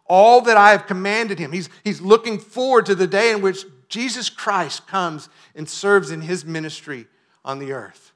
all 0.07 0.41
that 0.41 0.57
I 0.57 0.71
have 0.71 0.87
commanded 0.87 1.39
him. 1.39 1.51
He's, 1.51 1.69
he's 1.83 2.01
looking 2.01 2.39
forward 2.39 2.85
to 2.87 2.95
the 2.95 3.07
day 3.07 3.31
in 3.31 3.41
which 3.41 3.65
Jesus 3.89 4.29
Christ 4.29 4.87
comes 4.87 5.29
and 5.55 5.69
serves 5.69 6.11
in 6.11 6.21
his 6.21 6.45
ministry 6.45 7.07
on 7.43 7.59
the 7.59 7.71
earth. 7.71 8.13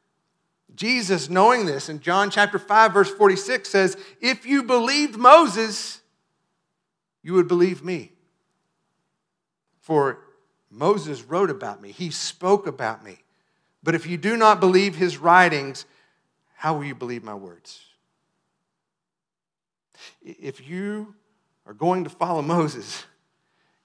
Jesus, 0.76 1.30
knowing 1.30 1.66
this, 1.66 1.90
in 1.90 2.00
John 2.00 2.30
chapter 2.30 2.58
5, 2.58 2.94
verse 2.94 3.10
46 3.12 3.70
says, 3.70 3.98
If 4.22 4.46
you 4.46 4.64
believed 4.64 5.18
Moses, 5.18 6.02
you 7.22 7.34
would 7.34 7.48
believe 7.48 7.84
me. 7.84 8.14
For 9.80 10.20
Moses 10.70 11.24
wrote 11.24 11.50
about 11.50 11.82
me, 11.82 11.92
he 11.92 12.10
spoke 12.10 12.68
about 12.68 13.04
me. 13.04 13.18
But 13.84 13.96
if 13.96 14.06
you 14.06 14.18
do 14.18 14.38
not 14.38 14.60
believe 14.60 14.96
his 14.96 15.18
writings, 15.18 15.86
how 16.56 16.76
will 16.76 16.86
you 16.86 16.96
believe 16.96 17.24
my 17.24 17.34
words? 17.34 17.82
If 20.22 20.68
you 20.68 21.16
are 21.66 21.74
going 21.74 22.04
to 22.04 22.10
follow 22.10 22.42
Moses, 22.58 23.06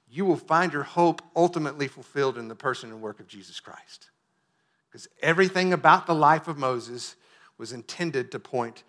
you 0.08 0.24
will 0.24 0.36
find 0.36 0.72
your 0.72 0.82
hope 0.82 1.22
ultimately 1.34 1.88
fulfilled 1.88 2.38
in 2.38 2.48
the 2.48 2.54
person 2.54 2.90
and 2.90 3.00
work 3.00 3.20
of 3.20 3.28
Jesus 3.28 3.60
Christ. 3.60 4.10
Because 4.88 5.08
everything 5.20 5.72
about 5.72 6.06
the 6.06 6.14
life 6.14 6.48
of 6.48 6.56
Moses 6.56 7.16
was 7.58 7.72
intended 7.72 8.30
to 8.32 8.38
point 8.38 8.82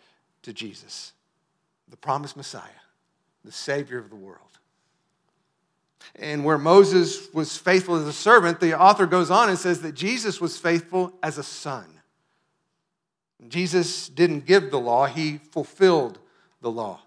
to 0.44 0.54
Jesus, 0.54 1.14
the 1.90 1.98
promised 1.98 2.38
Messiah, 2.38 2.62
the 3.44 3.52
Savior 3.52 3.98
of 3.98 4.10
the 4.10 4.16
world. 4.16 4.42
And 6.16 6.46
where 6.46 6.58
Moses 6.58 7.34
was 7.34 7.58
faithful 7.58 7.96
as 7.96 8.08
a 8.08 8.14
servant, 8.14 8.60
the 8.60 8.80
author 8.80 9.06
goes 9.06 9.30
on 9.30 9.50
and 9.50 9.58
says 9.58 9.82
that 9.82 9.94
Jesus 9.94 10.40
was 10.40 10.58
faithful 10.58 11.14
as 11.22 11.38
a 11.38 11.44
son. 11.44 11.86
Jesus 13.48 14.10
didn't 14.10 14.46
give 14.46 14.72
the 14.72 14.80
law, 14.80 15.06
he 15.06 15.38
fulfilled 15.38 16.20
the 16.62 16.72
law. 16.72 17.02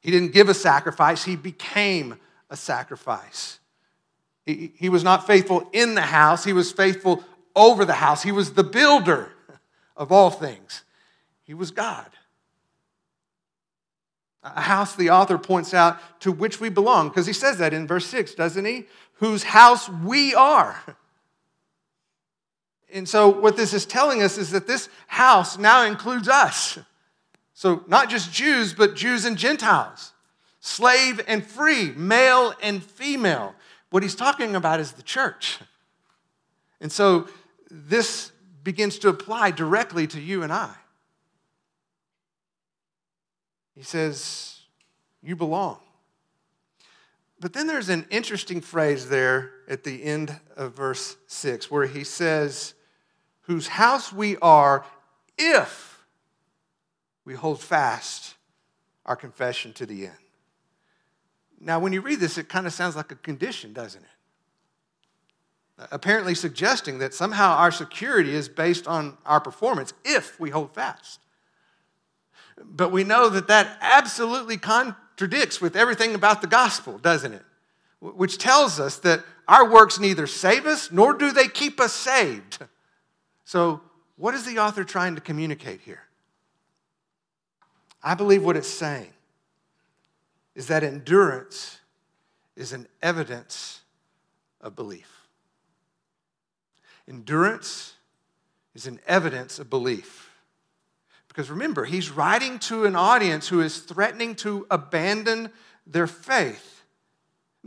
He 0.00 0.10
didn't 0.10 0.32
give 0.32 0.48
a 0.48 0.54
sacrifice, 0.54 1.24
he 1.24 1.36
became 1.36 2.18
a 2.48 2.56
sacrifice. 2.56 3.60
He, 4.46 4.72
he 4.76 4.88
was 4.88 5.04
not 5.04 5.26
faithful 5.26 5.68
in 5.72 5.94
the 5.94 6.00
house, 6.02 6.44
he 6.44 6.52
was 6.52 6.72
faithful 6.72 7.22
over 7.54 7.84
the 7.84 7.94
house. 7.94 8.22
He 8.22 8.32
was 8.32 8.52
the 8.52 8.64
builder 8.64 9.32
of 9.96 10.10
all 10.10 10.30
things, 10.30 10.82
he 11.44 11.54
was 11.54 11.70
God. 11.70 12.08
A 14.42 14.62
house, 14.62 14.96
the 14.96 15.10
author 15.10 15.36
points 15.36 15.74
out, 15.74 15.98
to 16.20 16.32
which 16.32 16.60
we 16.60 16.70
belong, 16.70 17.08
because 17.08 17.26
he 17.26 17.32
says 17.34 17.58
that 17.58 17.74
in 17.74 17.86
verse 17.86 18.06
6, 18.06 18.34
doesn't 18.34 18.64
he? 18.64 18.86
Whose 19.14 19.42
house 19.42 19.90
we 19.90 20.34
are. 20.34 20.82
And 22.90 23.06
so, 23.06 23.28
what 23.28 23.58
this 23.58 23.74
is 23.74 23.84
telling 23.84 24.22
us 24.22 24.38
is 24.38 24.50
that 24.52 24.66
this 24.66 24.88
house 25.06 25.58
now 25.58 25.84
includes 25.84 26.26
us. 26.26 26.78
So, 27.60 27.84
not 27.86 28.08
just 28.08 28.32
Jews, 28.32 28.72
but 28.72 28.96
Jews 28.96 29.26
and 29.26 29.36
Gentiles, 29.36 30.14
slave 30.60 31.20
and 31.28 31.44
free, 31.44 31.90
male 31.90 32.54
and 32.62 32.82
female. 32.82 33.54
What 33.90 34.02
he's 34.02 34.14
talking 34.14 34.56
about 34.56 34.80
is 34.80 34.92
the 34.92 35.02
church. 35.02 35.58
And 36.80 36.90
so, 36.90 37.28
this 37.70 38.32
begins 38.64 38.98
to 39.00 39.10
apply 39.10 39.50
directly 39.50 40.06
to 40.06 40.18
you 40.18 40.42
and 40.42 40.50
I. 40.50 40.74
He 43.76 43.82
says, 43.82 44.60
You 45.22 45.36
belong. 45.36 45.80
But 47.40 47.52
then 47.52 47.66
there's 47.66 47.90
an 47.90 48.06
interesting 48.08 48.62
phrase 48.62 49.10
there 49.10 49.50
at 49.68 49.84
the 49.84 50.02
end 50.02 50.40
of 50.56 50.76
verse 50.76 51.14
6 51.26 51.70
where 51.70 51.84
he 51.84 52.04
says, 52.04 52.72
Whose 53.42 53.68
house 53.68 54.14
we 54.14 54.38
are 54.38 54.86
if 55.36 55.89
we 57.30 57.36
hold 57.36 57.60
fast 57.60 58.34
our 59.06 59.14
confession 59.14 59.72
to 59.74 59.86
the 59.86 60.06
end. 60.06 60.16
Now, 61.60 61.78
when 61.78 61.92
you 61.92 62.00
read 62.00 62.18
this, 62.18 62.36
it 62.38 62.48
kind 62.48 62.66
of 62.66 62.72
sounds 62.72 62.96
like 62.96 63.12
a 63.12 63.14
condition, 63.14 63.72
doesn't 63.72 64.02
it? 64.02 65.86
Apparently, 65.92 66.34
suggesting 66.34 66.98
that 66.98 67.14
somehow 67.14 67.52
our 67.52 67.70
security 67.70 68.34
is 68.34 68.48
based 68.48 68.88
on 68.88 69.16
our 69.24 69.40
performance 69.40 69.92
if 70.04 70.40
we 70.40 70.50
hold 70.50 70.74
fast. 70.74 71.20
But 72.60 72.90
we 72.90 73.04
know 73.04 73.28
that 73.28 73.46
that 73.46 73.78
absolutely 73.80 74.56
contradicts 74.56 75.60
with 75.60 75.76
everything 75.76 76.16
about 76.16 76.40
the 76.40 76.48
gospel, 76.48 76.98
doesn't 76.98 77.32
it? 77.32 77.44
Which 78.00 78.38
tells 78.38 78.80
us 78.80 78.96
that 78.98 79.22
our 79.46 79.70
works 79.70 80.00
neither 80.00 80.26
save 80.26 80.66
us 80.66 80.90
nor 80.90 81.14
do 81.14 81.30
they 81.30 81.46
keep 81.46 81.78
us 81.78 81.92
saved. 81.92 82.58
So, 83.44 83.82
what 84.16 84.34
is 84.34 84.44
the 84.44 84.58
author 84.58 84.82
trying 84.82 85.14
to 85.14 85.20
communicate 85.20 85.82
here? 85.82 86.02
I 88.02 88.14
believe 88.14 88.44
what 88.44 88.56
it's 88.56 88.68
saying 88.68 89.12
is 90.54 90.66
that 90.68 90.82
endurance 90.82 91.78
is 92.56 92.72
an 92.72 92.86
evidence 93.02 93.80
of 94.60 94.74
belief. 94.74 95.08
Endurance 97.08 97.94
is 98.74 98.86
an 98.86 99.00
evidence 99.06 99.58
of 99.58 99.68
belief. 99.68 100.30
Because 101.28 101.50
remember, 101.50 101.84
he's 101.84 102.10
writing 102.10 102.58
to 102.60 102.84
an 102.84 102.96
audience 102.96 103.48
who 103.48 103.60
is 103.60 103.78
threatening 103.78 104.34
to 104.36 104.66
abandon 104.70 105.50
their 105.86 106.06
faith, 106.06 106.82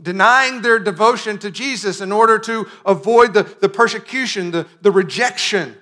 denying 0.00 0.62
their 0.62 0.78
devotion 0.78 1.38
to 1.38 1.50
Jesus 1.50 2.00
in 2.00 2.12
order 2.12 2.38
to 2.40 2.66
avoid 2.84 3.34
the, 3.34 3.42
the 3.42 3.68
persecution, 3.68 4.50
the, 4.50 4.66
the 4.82 4.92
rejection 4.92 5.76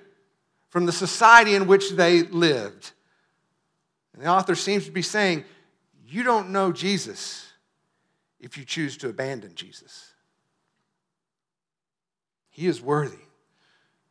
from 0.69 0.85
the 0.85 0.91
society 0.91 1.55
in 1.55 1.67
which 1.67 1.91
they 1.91 2.23
lived. 2.23 2.91
And 4.13 4.21
the 4.21 4.27
author 4.27 4.55
seems 4.55 4.85
to 4.85 4.91
be 4.91 5.01
saying, 5.01 5.43
You 6.07 6.23
don't 6.23 6.49
know 6.49 6.71
Jesus 6.71 7.51
if 8.39 8.57
you 8.57 8.65
choose 8.65 8.97
to 8.97 9.09
abandon 9.09 9.55
Jesus. 9.55 10.11
He 12.49 12.67
is 12.67 12.81
worthy 12.81 13.17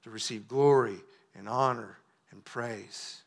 to 0.02 0.10
receive 0.10 0.48
glory 0.48 0.96
and 1.36 1.48
honor 1.48 1.98
and 2.30 2.44
praise. 2.44 3.22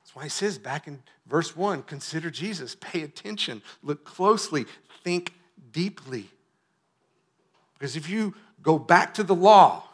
That's 0.00 0.16
why 0.16 0.24
he 0.24 0.28
says 0.28 0.58
back 0.58 0.88
in 0.88 1.00
verse 1.26 1.54
1 1.54 1.84
consider 1.84 2.30
Jesus, 2.30 2.74
pay 2.74 3.02
attention, 3.02 3.62
look 3.82 4.04
closely, 4.04 4.66
think 5.04 5.34
deeply. 5.70 6.26
Because 7.78 7.94
if 7.94 8.10
you 8.10 8.34
go 8.62 8.78
back 8.78 9.14
to 9.14 9.22
the 9.22 9.34
law, 9.34 9.84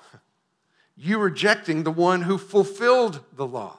you're 0.96 1.18
rejecting 1.18 1.82
the 1.82 1.90
one 1.90 2.22
who 2.22 2.38
fulfilled 2.38 3.20
the 3.34 3.46
law. 3.46 3.78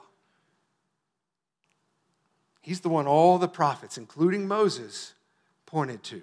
He's 2.68 2.80
the 2.80 2.90
one 2.90 3.06
all 3.06 3.38
the 3.38 3.48
prophets, 3.48 3.96
including 3.96 4.46
Moses, 4.46 5.14
pointed 5.64 6.02
to. 6.02 6.20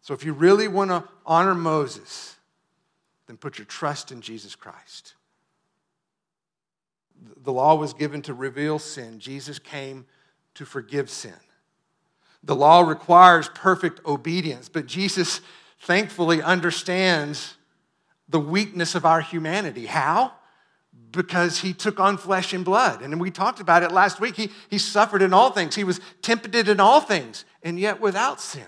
So 0.00 0.14
if 0.14 0.24
you 0.24 0.32
really 0.32 0.66
want 0.66 0.90
to 0.90 1.04
honor 1.24 1.54
Moses, 1.54 2.34
then 3.28 3.36
put 3.36 3.56
your 3.56 3.66
trust 3.66 4.10
in 4.10 4.20
Jesus 4.20 4.56
Christ. 4.56 5.14
The 7.44 7.52
law 7.52 7.76
was 7.76 7.94
given 7.94 8.20
to 8.22 8.34
reveal 8.34 8.80
sin, 8.80 9.20
Jesus 9.20 9.60
came 9.60 10.06
to 10.56 10.64
forgive 10.64 11.08
sin. 11.08 11.38
The 12.42 12.56
law 12.56 12.80
requires 12.80 13.48
perfect 13.48 14.04
obedience, 14.04 14.68
but 14.68 14.86
Jesus 14.86 15.40
thankfully 15.78 16.42
understands 16.42 17.56
the 18.28 18.40
weakness 18.40 18.96
of 18.96 19.06
our 19.06 19.20
humanity. 19.20 19.86
How? 19.86 20.32
Because 21.12 21.60
he 21.60 21.72
took 21.72 22.00
on 22.00 22.16
flesh 22.16 22.52
and 22.52 22.64
blood. 22.64 23.02
And 23.02 23.20
we 23.20 23.30
talked 23.30 23.60
about 23.60 23.82
it 23.82 23.92
last 23.92 24.18
week. 24.18 24.34
He, 24.34 24.50
he 24.70 24.78
suffered 24.78 25.22
in 25.22 25.32
all 25.32 25.50
things, 25.50 25.74
he 25.74 25.84
was 25.84 26.00
tempted 26.22 26.68
in 26.68 26.80
all 26.80 27.00
things, 27.00 27.44
and 27.62 27.78
yet 27.78 28.00
without 28.00 28.40
sin. 28.40 28.66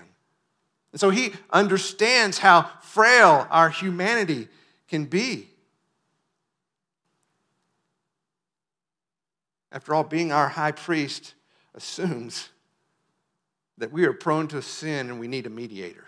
And 0.91 0.99
so 0.99 1.09
he 1.09 1.33
understands 1.49 2.37
how 2.37 2.69
frail 2.81 3.47
our 3.49 3.69
humanity 3.69 4.47
can 4.87 5.05
be. 5.05 5.49
After 9.71 9.93
all, 9.93 10.05
being 10.05 10.31
our 10.31 10.47
high 10.47 10.71
priest 10.71 11.33
assumes 11.73 12.47
that 13.77 13.91
we 13.91 14.05
are 14.05 14.13
prone 14.13 14.47
to 14.47 14.61
sin 14.61 15.09
and 15.09 15.19
we 15.19 15.27
need 15.27 15.45
a 15.45 15.49
mediator. 15.49 16.05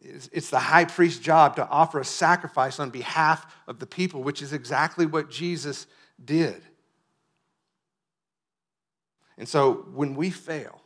It's 0.00 0.50
the 0.50 0.58
high 0.58 0.84
priest's 0.84 1.18
job 1.18 1.56
to 1.56 1.68
offer 1.68 1.98
a 1.98 2.04
sacrifice 2.04 2.78
on 2.78 2.90
behalf 2.90 3.52
of 3.66 3.80
the 3.80 3.86
people, 3.86 4.22
which 4.22 4.42
is 4.42 4.52
exactly 4.52 5.06
what 5.06 5.28
Jesus 5.28 5.86
did. 6.24 6.62
And 9.36 9.48
so 9.48 9.86
when 9.92 10.14
we 10.14 10.30
fail, 10.30 10.80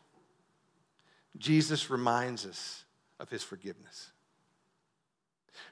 Jesus 1.37 1.91
reminds 1.91 2.47
us 2.47 2.85
of 3.21 3.29
his 3.29 3.43
forgiveness. 3.43 4.13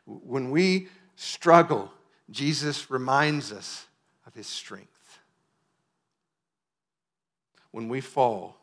When 0.05 0.51
we 0.51 0.89
struggle, 1.17 1.91
Jesus 2.31 2.91
reminds 2.91 3.53
us 3.53 3.87
of 4.27 4.35
his 4.35 4.47
strength. 4.47 5.19
When 7.71 7.89
we 7.89 8.01
fall, 8.01 8.57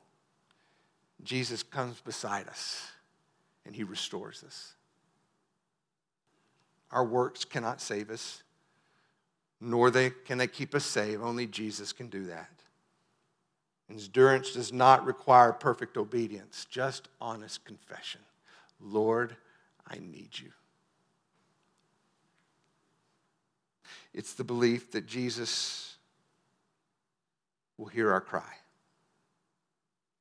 Jesus 1.23 1.63
comes 1.63 1.99
beside 2.01 2.47
us 2.47 2.91
and 3.67 3.75
he 3.75 3.83
restores 3.83 4.43
us. 4.43 4.73
Our 6.89 7.05
works 7.05 7.43
cannot 7.43 7.81
save 7.81 8.09
us, 8.09 8.41
nor 9.59 9.91
they, 9.91 10.09
can 10.09 10.37
they 10.37 10.47
keep 10.47 10.73
us 10.73 10.85
safe. 10.85 11.19
Only 11.21 11.45
Jesus 11.45 11.91
can 11.91 12.07
do 12.07 12.25
that. 12.27 12.49
Endurance 13.89 14.53
does 14.53 14.73
not 14.73 15.05
require 15.05 15.51
perfect 15.51 15.97
obedience, 15.97 16.65
just 16.69 17.09
honest 17.21 17.65
confession. 17.65 18.21
Lord, 18.79 19.35
I 19.85 19.99
need 19.99 20.29
you. 20.39 20.51
It's 24.13 24.33
the 24.33 24.43
belief 24.43 24.91
that 24.91 25.05
Jesus 25.05 25.97
will 27.77 27.87
hear 27.87 28.11
our 28.11 28.21
cry 28.21 28.53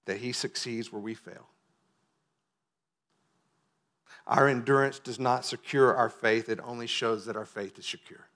that 0.04 0.18
he 0.18 0.32
succeeds 0.32 0.92
where 0.92 1.02
we 1.02 1.14
fail. 1.14 1.48
Our 4.26 4.48
endurance 4.48 4.98
does 4.98 5.20
not 5.20 5.44
secure 5.44 5.94
our 5.94 6.08
faith, 6.08 6.48
it 6.48 6.58
only 6.64 6.86
shows 6.86 7.26
that 7.26 7.36
our 7.36 7.44
faith 7.44 7.78
is 7.78 7.86
secure. 7.86 8.26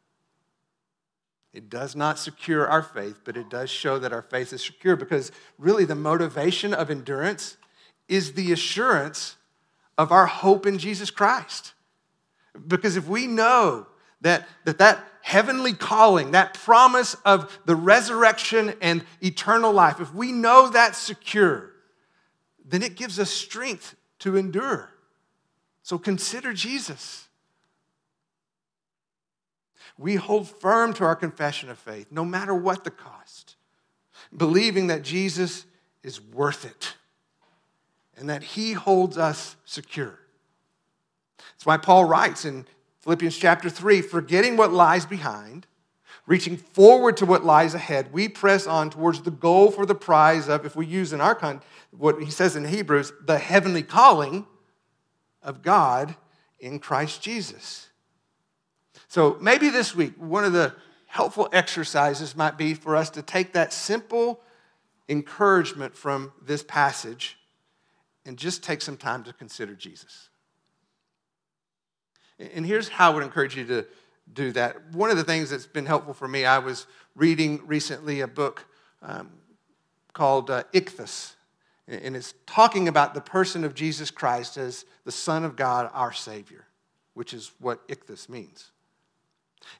It 1.53 1.68
does 1.68 1.96
not 1.96 2.18
secure 2.18 2.68
our 2.68 2.83
faith, 2.83 3.20
but 3.24 3.37
it 3.37 3.50
does 3.50 3.70
show 3.70 3.98
that 3.98 4.12
our 4.12 4.22
faith 4.22 4.53
is 4.53 4.64
secure 4.64 4.94
because 4.94 5.33
really 5.59 5.85
the 5.85 5.96
motivation 5.96 6.72
of 6.72 6.90
endurance 6.90 7.57
is 8.09 8.35
the 8.35 8.53
assurance 8.53 9.37
of 9.98 10.12
our 10.12 10.26
hope 10.26 10.64
in 10.64 10.79
Jesus 10.79 11.11
Christ. 11.11 11.74
Because 12.68 12.96
if 12.96 13.09
we 13.09 13.26
know 13.26 13.88
that 14.20 14.46
that, 14.64 14.79
that 14.79 15.05
heavenly 15.22 15.72
calling, 15.72 16.31
that 16.31 16.55
promise 16.55 17.14
of 17.24 17.59
the 17.64 17.74
resurrection 17.74 18.74
and 18.81 19.05
eternal 19.20 19.72
life, 19.72 20.00
if 20.00 20.14
we 20.14 20.31
know 20.31 20.68
that's 20.68 20.98
secure, 20.98 21.72
then 22.64 22.83
it 22.83 22.96
gives 22.96 23.18
us 23.18 23.31
strength 23.31 23.96
to 24.20 24.37
endure. 24.37 24.90
So 25.83 25.99
consider 25.99 26.53
Jesus. 26.53 27.29
We 29.99 30.14
hold 30.14 30.49
firm 30.49 30.93
to 30.95 31.05
our 31.05 31.16
confession 31.16 31.69
of 31.69 31.79
faith, 31.79 32.07
no 32.11 32.25
matter 32.25 32.55
what 32.55 32.85
the 32.85 32.90
cost, 32.90 33.57
believing 34.35 34.87
that 34.87 35.03
Jesus 35.03 35.66
is 36.03 36.21
worth 36.21 36.64
it 36.64 36.95
and 38.16 38.29
that 38.29 38.43
he 38.43 38.73
holds 38.73 39.19
us 39.19 39.57
secure. 39.64 40.19
That's 41.38 41.66
why 41.66 41.79
Paul 41.79 42.05
writes 42.05 42.45
in 42.45 42.66
Philippians 43.01 43.37
chapter 43.37 43.71
3 43.71 44.03
forgetting 44.03 44.57
what 44.57 44.73
lies 44.73 45.07
behind, 45.07 45.66
reaching 46.27 46.57
forward 46.57 47.16
to 47.16 47.27
what 47.27 47.45
lies 47.45 47.75
ahead, 47.75 48.12
we 48.12 48.29
press 48.29 48.66
on 48.66 48.90
towards 48.90 49.23
the 49.23 49.31
goal 49.31 49.71
for 49.71 49.85
the 49.85 49.95
prize 49.95 50.49
of, 50.49 50.64
if 50.64 50.77
we 50.77 50.87
use 50.87 51.12
in 51.12 51.21
our 51.21 51.35
con, 51.35 51.62
what 51.90 52.23
he 52.23 52.31
says 52.31 52.57
in 52.57 52.66
Hebrews, 52.66 53.12
the 53.25 53.38
heavenly 53.38 53.83
calling 53.83 54.47
of 55.42 55.62
God 55.62 56.14
in 56.59 56.79
Christ 56.79 57.22
Jesus. 57.22 57.88
So 59.09 59.38
maybe 59.40 59.70
this 59.70 59.94
week, 59.94 60.14
one 60.16 60.44
of 60.44 60.53
the 60.53 60.74
helpful 61.07 61.48
exercises 61.53 62.37
might 62.37 62.57
be 62.57 62.74
for 62.74 62.94
us 62.94 63.11
to 63.11 63.22
take 63.22 63.53
that 63.53 63.72
simple 63.72 64.40
encouragement 65.09 65.96
from 65.96 66.33
this 66.40 66.62
passage 66.62 67.37
and 68.24 68.37
just 68.37 68.62
take 68.62 68.81
some 68.81 68.96
time 68.96 69.24
to 69.24 69.33
consider 69.33 69.74
Jesus. 69.74 70.29
And 72.38 72.64
here's 72.64 72.88
how 72.88 73.11
I 73.11 73.14
would 73.14 73.24
encourage 73.24 73.57
you 73.57 73.66
to 73.66 73.87
do 74.33 74.53
that. 74.53 74.92
One 74.92 75.11
of 75.11 75.16
the 75.16 75.24
things 75.24 75.50
that's 75.50 75.66
been 75.66 75.87
helpful 75.87 76.14
for 76.14 76.29
me, 76.29 76.44
I 76.44 76.59
was 76.59 76.87
reading 77.16 77.61
recently 77.66 78.20
a 78.20 78.29
book 78.29 78.64
um, 79.03 79.31
called 80.12 80.50
uh, 80.50 80.64
Ichthus, 80.72 81.35
and 81.90 82.14
it's 82.14 82.35
talking 82.46 82.87
about 82.87 83.14
the 83.14 83.20
person 83.20 83.64
of 83.64 83.74
Jesus 83.74 84.11
Christ 84.12 84.57
as 84.57 84.85
the 85.05 85.12
Son 85.12 85.44
of 85.44 85.57
God, 85.57 85.90
our 85.92 86.12
Savior, 86.12 86.66
which 87.14 87.35
is 87.35 87.50
what 87.59 87.87
Ichthus 87.88 88.29
means. 88.29 88.70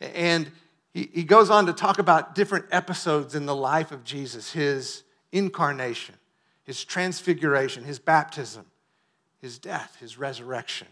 And 0.01 0.51
he, 0.93 1.09
he 1.13 1.23
goes 1.23 1.51
on 1.51 1.67
to 1.67 1.73
talk 1.73 2.01
about 2.01 2.35
different 2.35 2.67
episodes 2.73 3.37
in 3.37 3.47
the 3.47 3.55
life 3.55 3.93
of 3.93 4.03
Jesus 4.03 4.53
his 4.53 5.05
incarnation, 5.31 6.17
his 6.65 6.85
transfiguration, 6.85 7.85
his 7.85 8.01
baptism, 8.01 8.67
his 9.41 9.59
death, 9.59 9.97
his 10.01 10.19
resurrection, 10.19 10.89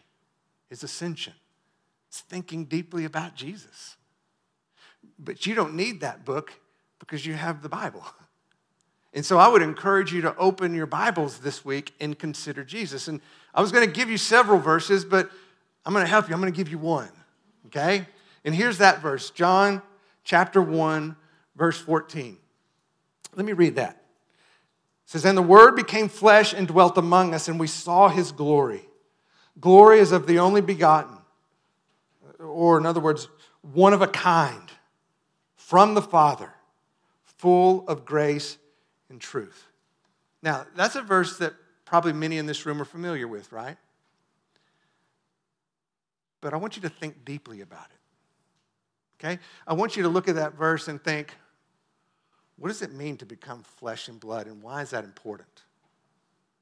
his 0.68 0.85
ascension. 0.85 1.35
It's 2.09 2.20
thinking 2.20 2.64
deeply 2.64 3.04
about 3.04 3.35
Jesus. 3.35 3.96
But 5.18 5.46
you 5.46 5.57
don't 5.57 5.74
need 5.74 6.00
that 6.00 6.24
book 6.24 6.52
because 7.00 7.26
you 7.26 7.35
have 7.35 7.62
the 7.62 7.68
Bible. 7.68 8.04
And 9.14 9.25
so 9.25 9.38
I 9.38 9.49
would 9.49 9.62
encourage 9.62 10.12
you 10.12 10.21
to 10.23 10.37
open 10.37 10.75
your 10.75 10.87
Bibles 10.87 11.38
this 11.38 11.64
week 11.64 11.92
and 12.01 12.18
consider 12.18 12.62
Jesus. 12.62 13.09
And 13.09 13.21
I 13.55 13.61
was 13.61 13.73
going 13.73 13.87
to 13.87 13.92
give 13.92 14.11
you 14.11 14.18
several 14.18 14.59
verses, 14.59 15.05
but 15.05 15.31
I'm 15.85 15.92
going 15.92 16.05
to 16.05 16.11
help 16.11 16.29
you. 16.29 16.35
I'm 16.35 16.40
going 16.40 16.53
to 16.53 16.57
give 16.57 16.71
you 16.71 16.79
one, 16.79 17.11
okay? 17.66 18.07
And 18.44 18.55
here's 18.55 18.79
that 18.79 19.01
verse 19.01 19.31
John 19.31 19.83
chapter 20.25 20.61
1, 20.61 21.16
verse 21.57 21.79
14. 21.79 22.37
Let 23.35 23.47
me 23.47 23.53
read 23.53 23.77
that. 23.77 23.90
It 23.90 25.11
says, 25.11 25.25
And 25.25 25.38
the 25.38 25.42
Word 25.42 25.75
became 25.75 26.09
flesh 26.09 26.53
and 26.53 26.68
dwelt 26.68 26.99
among 26.99 27.33
us, 27.33 27.49
and 27.49 27.59
we 27.59 27.66
saw 27.66 28.09
his 28.09 28.31
glory. 28.31 28.87
Glory 29.59 30.01
is 30.01 30.12
of 30.12 30.27
the 30.27 30.38
only 30.38 30.61
begotten, 30.61 31.16
or 32.38 32.79
in 32.79 32.85
other 32.85 33.01
words, 33.01 33.29
one 33.62 33.92
of 33.92 34.03
a 34.03 34.07
kind, 34.07 34.71
from 35.57 35.94
the 35.94 36.03
Father, 36.03 36.53
full 37.25 37.88
of 37.88 38.05
grace 38.05 38.59
and 39.11 39.21
truth. 39.21 39.66
Now, 40.42 40.66
that's 40.77 40.94
a 40.94 41.03
verse 41.03 41.38
that 41.38 41.55
probably 41.85 42.12
many 42.12 42.38
in 42.38 42.47
this 42.47 42.66
room 42.66 42.81
are 42.81 42.85
familiar 42.85 43.27
with, 43.27 43.51
right? 43.51 43.77
But 46.40 46.55
I 46.55 46.57
want 46.57 46.77
you 46.77 46.83
to 46.83 46.88
think 46.88 47.25
deeply 47.25 47.61
about 47.61 47.87
it. 47.90 49.25
Okay? 49.27 49.38
I 49.66 49.75
want 49.75 49.97
you 49.97 50.05
to 50.05 50.09
look 50.09 50.29
at 50.29 50.37
that 50.37 50.55
verse 50.55 50.87
and 50.87 51.03
think, 51.03 51.35
what 52.57 52.68
does 52.68 52.83
it 52.83 52.92
mean 52.92 53.16
to 53.18 53.27
become 53.27 53.62
flesh 53.62 54.09
and 54.09 54.18
blood, 54.21 54.47
and 54.47 54.62
why 54.62 54.83
is 54.83 54.90
that 54.90 55.05
important? 55.05 55.49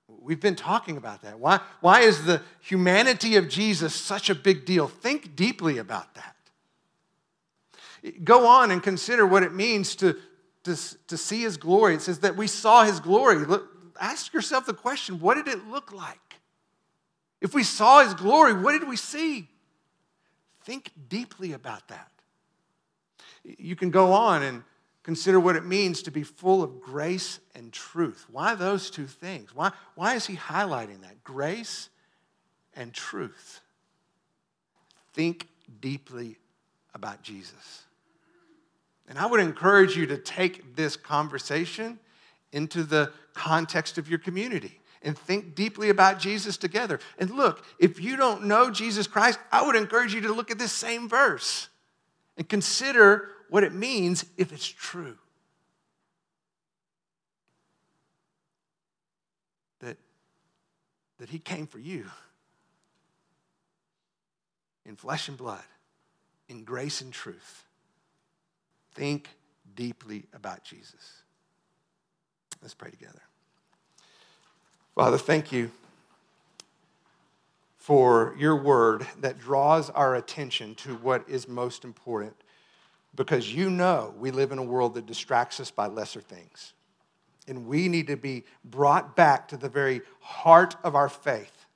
We've 0.08 0.40
been 0.40 0.56
talking 0.56 0.96
about 0.96 1.22
that. 1.22 1.38
Why, 1.38 1.60
why 1.80 2.00
is 2.00 2.24
the 2.24 2.40
humanity 2.60 3.36
of 3.36 3.48
Jesus 3.48 3.94
such 3.94 4.30
a 4.30 4.34
big 4.34 4.64
deal? 4.64 4.86
Think 4.86 5.34
deeply 5.34 5.78
about 5.78 6.14
that. 6.14 6.36
Go 8.22 8.46
on 8.46 8.70
and 8.70 8.82
consider 8.82 9.26
what 9.26 9.42
it 9.42 9.52
means 9.52 9.96
to, 9.96 10.16
to, 10.66 10.98
to 11.06 11.16
see 11.16 11.42
his 11.42 11.56
glory. 11.56 11.94
It 11.94 12.02
says 12.02 12.20
that 12.20 12.36
we 12.36 12.46
saw 12.46 12.84
his 12.84 13.00
glory. 13.00 13.36
Look, 13.36 13.68
ask 14.00 14.34
yourself 14.34 14.66
the 14.66 14.74
question 14.74 15.20
what 15.20 15.34
did 15.34 15.48
it 15.48 15.66
look 15.68 15.92
like? 15.92 16.18
If 17.40 17.54
we 17.54 17.62
saw 17.62 18.02
his 18.02 18.14
glory, 18.14 18.52
what 18.54 18.72
did 18.72 18.88
we 18.88 18.96
see? 18.96 19.48
Think 20.64 20.90
deeply 21.08 21.52
about 21.52 21.88
that. 21.88 22.10
You 23.44 23.76
can 23.76 23.90
go 23.90 24.12
on 24.12 24.42
and 24.42 24.64
consider 25.04 25.38
what 25.38 25.54
it 25.54 25.64
means 25.64 26.02
to 26.02 26.10
be 26.10 26.24
full 26.24 26.62
of 26.64 26.80
grace 26.80 27.38
and 27.54 27.72
truth. 27.72 28.26
Why 28.28 28.56
those 28.56 28.90
two 28.90 29.06
things? 29.06 29.54
Why, 29.54 29.70
why 29.94 30.14
is 30.14 30.26
he 30.26 30.34
highlighting 30.34 31.02
that? 31.02 31.22
Grace 31.22 31.88
and 32.74 32.92
truth. 32.92 33.60
Think 35.12 35.46
deeply 35.80 36.38
about 36.94 37.22
Jesus. 37.22 37.85
And 39.08 39.18
I 39.18 39.26
would 39.26 39.40
encourage 39.40 39.96
you 39.96 40.06
to 40.06 40.16
take 40.16 40.76
this 40.76 40.96
conversation 40.96 41.98
into 42.52 42.82
the 42.82 43.12
context 43.34 43.98
of 43.98 44.08
your 44.08 44.18
community 44.18 44.80
and 45.02 45.16
think 45.16 45.54
deeply 45.54 45.90
about 45.90 46.18
Jesus 46.18 46.56
together. 46.56 46.98
And 47.18 47.30
look, 47.30 47.64
if 47.78 48.00
you 48.00 48.16
don't 48.16 48.44
know 48.44 48.70
Jesus 48.70 49.06
Christ, 49.06 49.38
I 49.52 49.64
would 49.64 49.76
encourage 49.76 50.14
you 50.14 50.22
to 50.22 50.32
look 50.32 50.50
at 50.50 50.58
this 50.58 50.72
same 50.72 51.08
verse 51.08 51.68
and 52.36 52.48
consider 52.48 53.28
what 53.48 53.62
it 53.62 53.72
means 53.72 54.24
if 54.36 54.52
it's 54.52 54.66
true. 54.66 55.16
That, 59.80 59.96
that 61.18 61.28
He 61.28 61.38
came 61.38 61.66
for 61.66 61.78
you 61.78 62.06
in 64.84 64.96
flesh 64.96 65.28
and 65.28 65.36
blood, 65.36 65.64
in 66.48 66.64
grace 66.64 67.00
and 67.00 67.12
truth. 67.12 67.65
Think 68.96 69.28
deeply 69.74 70.24
about 70.32 70.64
Jesus. 70.64 71.22
Let's 72.62 72.72
pray 72.72 72.90
together. 72.90 73.20
Father, 74.94 75.18
thank 75.18 75.52
you 75.52 75.70
for 77.76 78.34
your 78.38 78.56
word 78.56 79.06
that 79.20 79.38
draws 79.38 79.90
our 79.90 80.14
attention 80.14 80.74
to 80.76 80.94
what 80.96 81.28
is 81.28 81.46
most 81.46 81.84
important 81.84 82.34
because 83.14 83.52
you 83.52 83.68
know 83.68 84.14
we 84.18 84.30
live 84.30 84.50
in 84.50 84.56
a 84.56 84.62
world 84.62 84.94
that 84.94 85.04
distracts 85.04 85.60
us 85.60 85.70
by 85.70 85.86
lesser 85.86 86.22
things. 86.22 86.72
And 87.46 87.66
we 87.66 87.88
need 87.88 88.06
to 88.06 88.16
be 88.16 88.44
brought 88.64 89.14
back 89.14 89.48
to 89.48 89.58
the 89.58 89.68
very 89.68 90.00
heart 90.20 90.74
of 90.82 90.94
our 90.94 91.10
faith. 91.10 91.66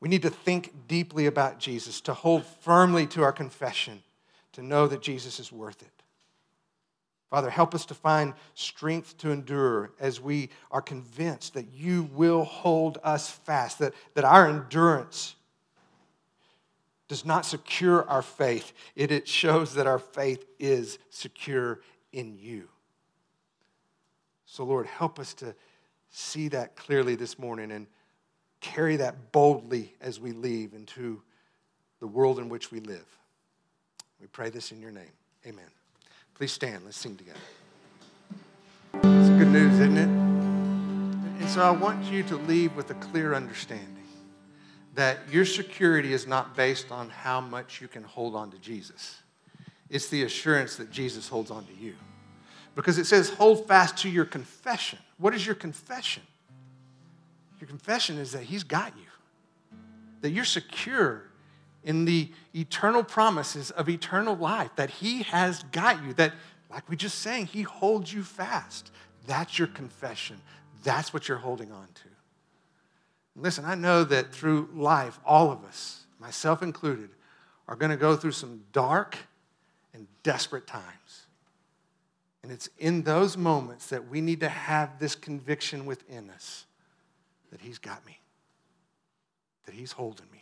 We 0.00 0.10
need 0.10 0.22
to 0.22 0.30
think 0.30 0.86
deeply 0.86 1.24
about 1.24 1.58
Jesus, 1.58 2.02
to 2.02 2.12
hold 2.12 2.44
firmly 2.44 3.06
to 3.08 3.22
our 3.22 3.32
confession, 3.32 4.02
to 4.56 4.62
know 4.62 4.86
that 4.86 5.02
Jesus 5.02 5.38
is 5.38 5.52
worth 5.52 5.82
it. 5.82 6.02
Father, 7.28 7.50
help 7.50 7.74
us 7.74 7.84
to 7.86 7.94
find 7.94 8.32
strength 8.54 9.18
to 9.18 9.30
endure 9.30 9.92
as 10.00 10.18
we 10.18 10.48
are 10.70 10.80
convinced 10.80 11.54
that 11.54 11.66
you 11.74 12.08
will 12.14 12.44
hold 12.44 12.98
us 13.04 13.28
fast, 13.30 13.80
that, 13.80 13.92
that 14.14 14.24
our 14.24 14.48
endurance 14.48 15.34
does 17.08 17.26
not 17.26 17.44
secure 17.44 18.08
our 18.08 18.22
faith, 18.22 18.72
it, 18.96 19.12
it 19.12 19.28
shows 19.28 19.74
that 19.74 19.86
our 19.86 19.98
faith 19.98 20.44
is 20.58 20.98
secure 21.10 21.80
in 22.12 22.36
you. 22.38 22.68
So, 24.46 24.64
Lord, 24.64 24.86
help 24.86 25.18
us 25.18 25.34
to 25.34 25.54
see 26.10 26.48
that 26.48 26.76
clearly 26.76 27.14
this 27.14 27.38
morning 27.38 27.70
and 27.72 27.86
carry 28.60 28.96
that 28.96 29.32
boldly 29.32 29.94
as 30.00 30.18
we 30.18 30.32
leave 30.32 30.72
into 30.72 31.20
the 32.00 32.06
world 32.06 32.38
in 32.38 32.48
which 32.48 32.72
we 32.72 32.80
live. 32.80 33.06
We 34.20 34.26
pray 34.26 34.50
this 34.50 34.72
in 34.72 34.80
your 34.80 34.90
name. 34.90 35.12
Amen. 35.46 35.64
Please 36.34 36.52
stand. 36.52 36.84
Let's 36.84 36.96
sing 36.96 37.16
together. 37.16 37.38
It's 38.94 39.28
good 39.30 39.48
news, 39.48 39.74
isn't 39.74 39.96
it? 39.96 40.08
And 41.40 41.48
so 41.48 41.62
I 41.62 41.70
want 41.70 42.04
you 42.04 42.22
to 42.24 42.36
leave 42.36 42.74
with 42.74 42.90
a 42.90 42.94
clear 42.94 43.34
understanding 43.34 43.96
that 44.94 45.18
your 45.30 45.44
security 45.44 46.12
is 46.12 46.26
not 46.26 46.56
based 46.56 46.90
on 46.90 47.10
how 47.10 47.40
much 47.40 47.80
you 47.80 47.88
can 47.88 48.02
hold 48.02 48.34
on 48.34 48.50
to 48.50 48.58
Jesus. 48.58 49.20
it's 49.88 50.08
the 50.08 50.24
assurance 50.24 50.76
that 50.76 50.90
Jesus 50.90 51.28
holds 51.28 51.50
on 51.50 51.64
to 51.66 51.72
you. 51.74 51.94
Because 52.74 52.98
it 52.98 53.06
says, 53.06 53.30
hold 53.30 53.68
fast 53.68 53.98
to 53.98 54.08
your 54.08 54.24
confession. 54.24 54.98
What 55.18 55.34
is 55.34 55.46
your 55.46 55.54
confession? 55.54 56.22
Your 57.60 57.68
confession 57.68 58.18
is 58.18 58.32
that 58.32 58.42
He's 58.42 58.64
got 58.64 58.92
you, 58.96 59.78
that 60.22 60.30
you're 60.30 60.44
secure 60.44 61.24
in 61.86 62.04
the 62.04 62.30
eternal 62.52 63.04
promises 63.04 63.70
of 63.70 63.88
eternal 63.88 64.36
life, 64.36 64.70
that 64.74 64.90
He 64.90 65.22
has 65.22 65.62
got 65.70 66.04
you, 66.04 66.12
that, 66.14 66.34
like 66.68 66.86
we 66.90 66.96
just 66.96 67.20
sang, 67.20 67.46
He 67.46 67.62
holds 67.62 68.12
you 68.12 68.24
fast. 68.24 68.90
That's 69.26 69.58
your 69.58 69.68
confession. 69.68 70.36
That's 70.82 71.14
what 71.14 71.28
you're 71.28 71.38
holding 71.38 71.70
on 71.72 71.86
to. 71.86 72.08
Listen, 73.36 73.64
I 73.64 73.76
know 73.76 74.02
that 74.02 74.34
through 74.34 74.68
life, 74.74 75.20
all 75.24 75.52
of 75.52 75.64
us, 75.64 76.06
myself 76.18 76.60
included, 76.60 77.10
are 77.68 77.76
going 77.76 77.90
to 77.90 77.96
go 77.96 78.16
through 78.16 78.32
some 78.32 78.64
dark 78.72 79.16
and 79.94 80.08
desperate 80.24 80.66
times. 80.66 81.26
And 82.42 82.50
it's 82.50 82.68
in 82.78 83.02
those 83.02 83.36
moments 83.36 83.86
that 83.88 84.08
we 84.08 84.20
need 84.20 84.40
to 84.40 84.48
have 84.48 84.98
this 84.98 85.14
conviction 85.14 85.86
within 85.86 86.30
us 86.30 86.66
that 87.52 87.60
He's 87.60 87.78
got 87.78 88.04
me, 88.06 88.18
that 89.66 89.74
He's 89.74 89.92
holding 89.92 90.26
me. 90.32 90.35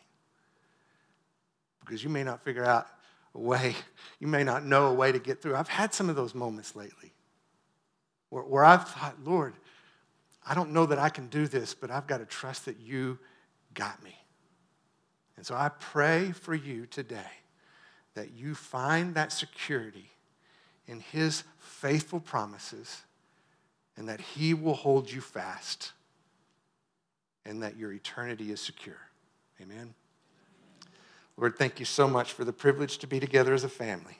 Because 1.85 2.03
you 2.03 2.11
may 2.11 2.25
not 2.25 2.43
figure 2.43 2.65
out 2.65 2.87
a 3.35 3.39
way, 3.39 3.75
you 4.21 4.27
may 4.27 4.45
not 4.45 4.65
know 4.65 4.87
a 4.87 4.95
way 4.95 5.13
to 5.13 5.19
get 5.19 5.43
through. 5.43 5.57
I've 5.57 5.69
had 5.69 5.93
some 5.93 6.09
of 6.09 6.17
those 6.17 6.35
moments 6.35 6.75
lately 6.77 7.13
where, 8.31 8.43
where 8.43 8.65
I've 8.65 8.89
thought, 8.89 9.17
Lord, 9.25 9.55
I 10.47 10.55
don't 10.55 10.73
know 10.73 10.87
that 10.87 10.99
I 10.99 11.09
can 11.09 11.29
do 11.29 11.47
this, 11.47 11.75
but 11.75 11.91
I've 11.91 12.07
got 12.07 12.19
to 12.19 12.27
trust 12.27 12.67
that 12.67 12.81
you 12.81 13.19
got 13.73 14.03
me. 14.03 14.17
And 15.37 15.45
so 15.45 15.55
I 15.55 15.69
pray 15.69 16.33
for 16.33 16.55
you 16.55 16.87
today 16.87 17.21
that 18.15 18.33
you 18.33 18.55
find 18.55 19.15
that 19.15 19.33
security 19.33 20.11
in 20.87 21.01
his 21.01 21.45
faithful 21.59 22.21
promises 22.21 23.03
and 23.97 24.09
that 24.09 24.21
he 24.21 24.55
will 24.55 24.75
hold 24.75 25.11
you 25.11 25.21
fast 25.21 25.93
and 27.45 27.63
that 27.63 27.77
your 27.77 27.93
eternity 27.93 28.53
is 28.53 28.61
secure. 28.61 29.01
Amen. 29.61 29.95
Lord, 31.37 31.59
thank 31.59 31.81
you 31.81 31.87
so 31.87 32.07
much 32.07 32.33
for 32.33 32.45
the 32.45 32.53
privilege 32.53 32.99
to 32.99 33.07
be 33.07 33.19
together 33.19 33.55
as 33.55 33.65
a 33.65 33.69
family. 33.69 34.19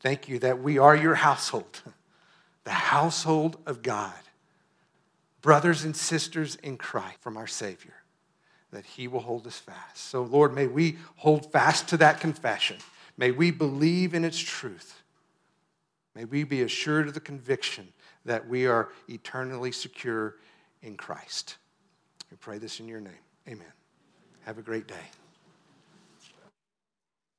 Thank 0.00 0.28
you 0.28 0.38
that 0.40 0.60
we 0.60 0.78
are 0.78 0.96
your 0.96 1.14
household, 1.14 1.82
the 2.64 2.70
household 2.70 3.58
of 3.66 3.82
God, 3.82 4.12
brothers 5.42 5.84
and 5.84 5.94
sisters 5.94 6.56
in 6.56 6.76
Christ 6.76 7.18
from 7.20 7.36
our 7.36 7.46
Savior, 7.46 7.94
that 8.72 8.84
He 8.84 9.08
will 9.08 9.20
hold 9.20 9.46
us 9.46 9.58
fast. 9.58 10.08
So, 10.08 10.22
Lord, 10.22 10.54
may 10.54 10.66
we 10.66 10.98
hold 11.16 11.52
fast 11.52 11.88
to 11.88 11.96
that 11.98 12.20
confession. 12.20 12.78
May 13.16 13.30
we 13.30 13.50
believe 13.50 14.14
in 14.14 14.24
its 14.24 14.38
truth. 14.38 15.02
May 16.14 16.24
we 16.24 16.44
be 16.44 16.62
assured 16.62 17.06
of 17.06 17.14
the 17.14 17.20
conviction 17.20 17.88
that 18.24 18.48
we 18.48 18.66
are 18.66 18.88
eternally 19.08 19.72
secure 19.72 20.36
in 20.82 20.96
Christ. 20.96 21.56
We 22.30 22.36
pray 22.36 22.58
this 22.58 22.80
in 22.80 22.88
your 22.88 23.00
name. 23.00 23.12
Amen. 23.48 23.72
Have 24.44 24.58
a 24.58 24.62
great 24.62 24.86
day. 24.86 24.94